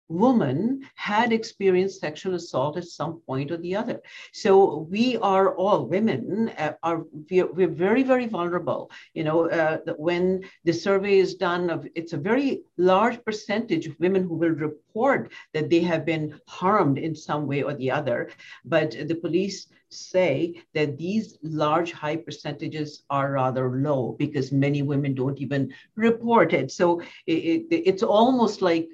woman 0.09 0.81
had 0.95 1.31
experienced 1.31 2.01
sexual 2.01 2.35
assault 2.35 2.77
at 2.77 2.83
some 2.83 3.21
point 3.27 3.51
or 3.51 3.57
the 3.57 3.75
other. 3.75 4.01
So 4.33 4.87
we 4.89 5.17
are 5.17 5.55
all 5.55 5.85
women 5.85 6.51
uh, 6.57 6.73
are 6.83 7.05
we're, 7.29 7.51
we're, 7.51 7.69
very 7.69 8.03
very 8.03 8.25
vulnerable. 8.25 8.91
You 9.13 9.23
know 9.23 9.49
uh, 9.49 9.77
when 9.97 10.43
the 10.65 10.73
survey 10.73 11.19
is 11.19 11.35
done 11.35 11.69
of 11.69 11.87
it's 11.95 12.13
a 12.13 12.17
very 12.17 12.63
large 12.77 13.23
percentage 13.23 13.85
of 13.87 13.99
women 13.99 14.23
who 14.23 14.33
will 14.35 14.49
report 14.49 15.31
that 15.53 15.69
they 15.69 15.81
have 15.81 16.05
been 16.05 16.39
harmed 16.47 16.97
in 16.97 17.15
some 17.15 17.45
way 17.45 17.61
or 17.61 17.75
the 17.75 17.91
other, 17.91 18.31
but 18.65 18.91
the 18.91 19.15
police 19.15 19.67
say 19.91 20.61
that 20.73 20.97
these 20.97 21.37
large 21.41 21.91
high 21.91 22.15
percentages 22.15 23.03
are 23.09 23.31
rather 23.31 23.69
low 23.81 24.15
because 24.19 24.51
many 24.51 24.81
women 24.83 25.15
don't 25.15 25.39
even 25.39 25.73
report 25.95 26.53
it 26.53 26.71
so 26.71 27.01
it, 27.25 27.33
it, 27.33 27.65
it's 27.71 28.03
almost 28.03 28.61
like 28.61 28.87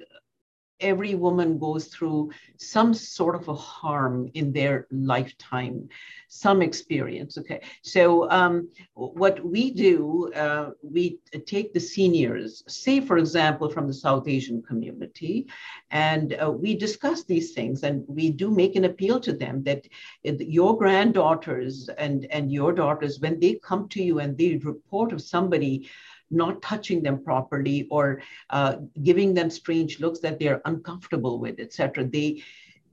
every 0.80 1.14
woman 1.14 1.58
goes 1.58 1.86
through 1.86 2.30
some 2.58 2.92
sort 2.92 3.34
of 3.34 3.48
a 3.48 3.54
harm 3.54 4.30
in 4.34 4.52
their 4.52 4.86
lifetime, 4.90 5.88
some 6.28 6.62
experience. 6.62 7.38
Okay, 7.38 7.62
so 7.82 8.30
um, 8.30 8.68
what 8.94 9.44
we 9.44 9.70
do, 9.70 10.32
uh, 10.34 10.70
we 10.82 11.18
take 11.46 11.72
the 11.72 11.80
seniors, 11.80 12.62
say 12.68 13.00
for 13.00 13.18
example 13.18 13.70
from 13.70 13.86
the 13.86 13.94
South 13.94 14.28
Asian 14.28 14.62
community, 14.62 15.46
and 15.90 16.36
uh, 16.42 16.50
we 16.50 16.76
discuss 16.76 17.24
these 17.24 17.52
things, 17.52 17.82
and 17.82 18.04
we 18.06 18.30
do 18.30 18.50
make 18.50 18.76
an 18.76 18.84
appeal 18.84 19.18
to 19.20 19.32
them 19.32 19.62
that 19.64 19.86
your 20.22 20.76
granddaughters 20.76 21.88
and 21.96 22.26
and 22.26 22.52
your 22.52 22.72
daughters, 22.72 23.20
when 23.20 23.40
they 23.40 23.54
come 23.54 23.88
to 23.88 24.02
you 24.02 24.18
and 24.18 24.36
they 24.36 24.56
report 24.56 25.12
of 25.12 25.22
somebody 25.22 25.88
not 26.30 26.62
touching 26.62 27.02
them 27.02 27.22
properly 27.22 27.86
or 27.90 28.22
uh, 28.50 28.76
giving 29.02 29.34
them 29.34 29.50
strange 29.50 30.00
looks 30.00 30.20
that 30.20 30.38
they're 30.38 30.62
uncomfortable 30.64 31.38
with, 31.38 31.60
etc. 31.60 32.04
They 32.04 32.42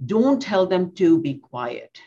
don't 0.05 0.41
tell 0.41 0.65
them 0.65 0.91
to 0.95 1.19
be 1.19 1.35
quiet. 1.35 1.99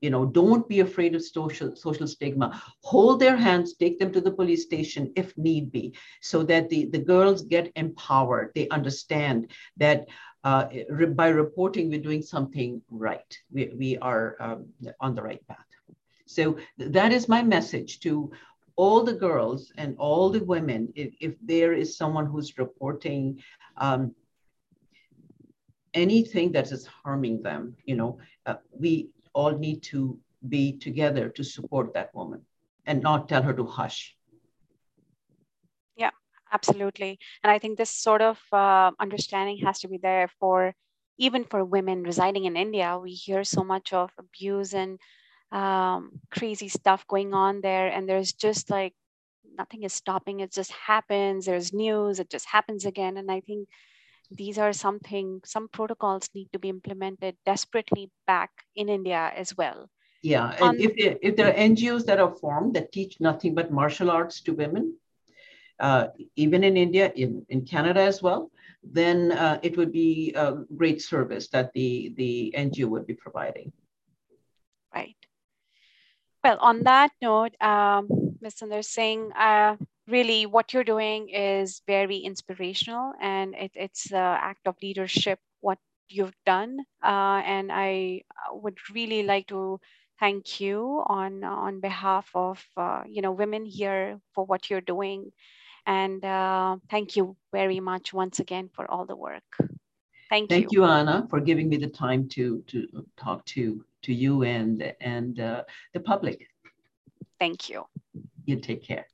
You 0.00 0.10
know 0.10 0.26
don't 0.26 0.68
be 0.68 0.80
afraid 0.80 1.14
of 1.14 1.24
social 1.24 1.74
social 1.74 2.06
stigma. 2.06 2.62
Hold 2.82 3.20
their 3.20 3.38
hands 3.38 3.74
take 3.74 3.98
them 3.98 4.12
to 4.12 4.20
the 4.20 4.30
police 4.32 4.62
station 4.62 5.10
if 5.16 5.36
need 5.38 5.72
be 5.72 5.94
so 6.20 6.42
that 6.42 6.68
the 6.68 6.84
the 6.86 6.98
girls 6.98 7.42
get 7.42 7.72
empowered. 7.74 8.52
They 8.54 8.68
understand 8.68 9.50
that 9.78 10.06
uh, 10.44 10.66
by 11.14 11.28
reporting 11.28 11.88
we're 11.88 12.02
doing 12.02 12.20
something 12.20 12.82
right. 12.90 13.38
We, 13.50 13.72
we 13.74 13.98
are 13.98 14.36
um, 14.40 14.66
on 15.00 15.14
the 15.14 15.22
right 15.22 15.46
path. 15.48 15.64
So 16.26 16.58
th- 16.78 16.92
that 16.92 17.12
is 17.12 17.28
my 17.28 17.42
message 17.42 18.00
to 18.00 18.30
all 18.76 19.02
the 19.02 19.12
girls 19.12 19.72
and 19.76 19.94
all 19.98 20.30
the 20.30 20.44
women 20.44 20.92
if, 20.94 21.14
if 21.20 21.34
there 21.42 21.72
is 21.72 21.96
someone 21.96 22.26
who's 22.26 22.58
reporting 22.58 23.40
um, 23.76 24.14
anything 25.94 26.50
that 26.52 26.70
is 26.72 26.86
harming 26.86 27.42
them 27.42 27.76
you 27.84 27.94
know 27.94 28.18
uh, 28.46 28.56
we 28.72 29.08
all 29.32 29.52
need 29.52 29.82
to 29.82 30.18
be 30.48 30.72
together 30.72 31.28
to 31.28 31.44
support 31.44 31.94
that 31.94 32.14
woman 32.14 32.42
and 32.86 33.02
not 33.02 33.28
tell 33.28 33.42
her 33.42 33.52
to 33.52 33.64
hush. 33.64 34.16
Yeah, 35.96 36.10
absolutely. 36.52 37.18
And 37.42 37.50
I 37.50 37.58
think 37.58 37.78
this 37.78 37.90
sort 37.90 38.22
of 38.22 38.40
uh, 38.52 38.92
understanding 39.00 39.58
has 39.58 39.80
to 39.80 39.88
be 39.88 39.98
there 39.98 40.28
for 40.40 40.74
even 41.18 41.44
for 41.44 41.64
women 41.64 42.02
residing 42.02 42.44
in 42.44 42.56
India. 42.56 42.98
We 43.00 43.12
hear 43.12 43.44
so 43.44 43.62
much 43.62 43.92
of 43.92 44.10
abuse 44.18 44.74
and 44.74 44.98
um, 45.54 46.20
crazy 46.30 46.68
stuff 46.68 47.06
going 47.06 47.32
on 47.32 47.60
there, 47.62 47.88
and 47.88 48.08
there's 48.08 48.32
just 48.32 48.68
like 48.68 48.92
nothing 49.56 49.84
is 49.84 49.94
stopping. 49.94 50.40
It 50.40 50.52
just 50.52 50.72
happens. 50.72 51.46
There's 51.46 51.72
news. 51.72 52.18
It 52.18 52.28
just 52.28 52.46
happens 52.46 52.84
again. 52.84 53.16
And 53.16 53.30
I 53.30 53.40
think 53.40 53.68
these 54.30 54.58
are 54.58 54.72
something 54.72 55.40
some 55.44 55.68
protocols 55.68 56.28
need 56.34 56.48
to 56.52 56.58
be 56.58 56.68
implemented 56.68 57.36
desperately 57.44 58.10
back 58.26 58.50
in 58.74 58.88
india 58.88 59.32
as 59.36 59.56
well 59.56 59.88
yeah 60.22 60.48
and 60.58 60.70
um, 60.70 60.76
if, 60.78 60.92
if 61.22 61.36
there 61.36 61.48
are 61.48 61.68
ngos 61.68 62.04
that 62.04 62.18
are 62.18 62.34
formed 62.36 62.74
that 62.74 62.92
teach 62.92 63.20
nothing 63.20 63.54
but 63.54 63.70
martial 63.70 64.10
arts 64.10 64.40
to 64.40 64.52
women 64.52 64.96
uh, 65.80 66.06
even 66.36 66.64
in 66.64 66.76
india 66.76 67.12
in, 67.14 67.44
in 67.48 67.64
canada 67.64 68.00
as 68.00 68.22
well 68.22 68.50
then 68.82 69.32
uh, 69.32 69.58
it 69.62 69.76
would 69.76 69.92
be 69.92 70.32
a 70.36 70.54
great 70.76 71.00
service 71.00 71.48
that 71.48 71.72
the 71.74 72.12
the 72.16 72.54
ngo 72.56 72.86
would 72.86 73.06
be 73.06 73.14
providing 73.14 73.72
right 74.94 75.16
well 76.44 76.58
on 76.60 76.82
that 76.84 77.10
note 77.22 77.54
um, 77.62 78.08
ms 78.40 78.56
singh 78.88 79.32
uh, 79.32 79.76
really 80.08 80.46
what 80.46 80.72
you're 80.72 80.84
doing 80.84 81.28
is 81.30 81.82
very 81.86 82.18
inspirational 82.18 83.12
and 83.20 83.54
it, 83.54 83.72
it's 83.74 84.10
the 84.10 84.16
act 84.18 84.66
of 84.66 84.76
leadership 84.82 85.38
what 85.60 85.78
you've 86.08 86.36
done. 86.46 86.78
Uh, 87.02 87.40
and 87.46 87.70
i 87.72 88.22
uh, 88.36 88.54
would 88.54 88.76
really 88.94 89.22
like 89.22 89.46
to 89.48 89.80
thank 90.20 90.60
you 90.60 91.02
on 91.06 91.42
on 91.44 91.80
behalf 91.80 92.30
of 92.34 92.62
uh, 92.76 93.02
you 93.08 93.22
know 93.22 93.32
women 93.32 93.64
here 93.64 94.20
for 94.34 94.44
what 94.44 94.70
you're 94.70 94.82
doing. 94.94 95.32
And 95.86 96.24
uh, 96.24 96.78
thank 96.90 97.16
you 97.16 97.36
very 97.52 97.80
much 97.80 98.12
once 98.12 98.40
again 98.40 98.70
for 98.74 98.90
all 98.90 99.06
the 99.06 99.16
work 99.16 99.44
thank, 100.34 100.50
thank 100.50 100.72
you. 100.72 100.82
you 100.82 100.84
anna 100.84 101.26
for 101.30 101.40
giving 101.40 101.68
me 101.68 101.76
the 101.76 101.88
time 101.88 102.28
to 102.28 102.62
to 102.66 103.06
talk 103.16 103.44
to 103.46 103.84
to 104.02 104.12
you 104.12 104.42
and 104.42 104.92
and 105.00 105.40
uh, 105.40 105.62
the 105.92 106.00
public. 106.00 106.48
Thank 107.38 107.68
you. 107.70 107.84
You 108.44 108.56
take 108.60 108.82
care 108.82 109.06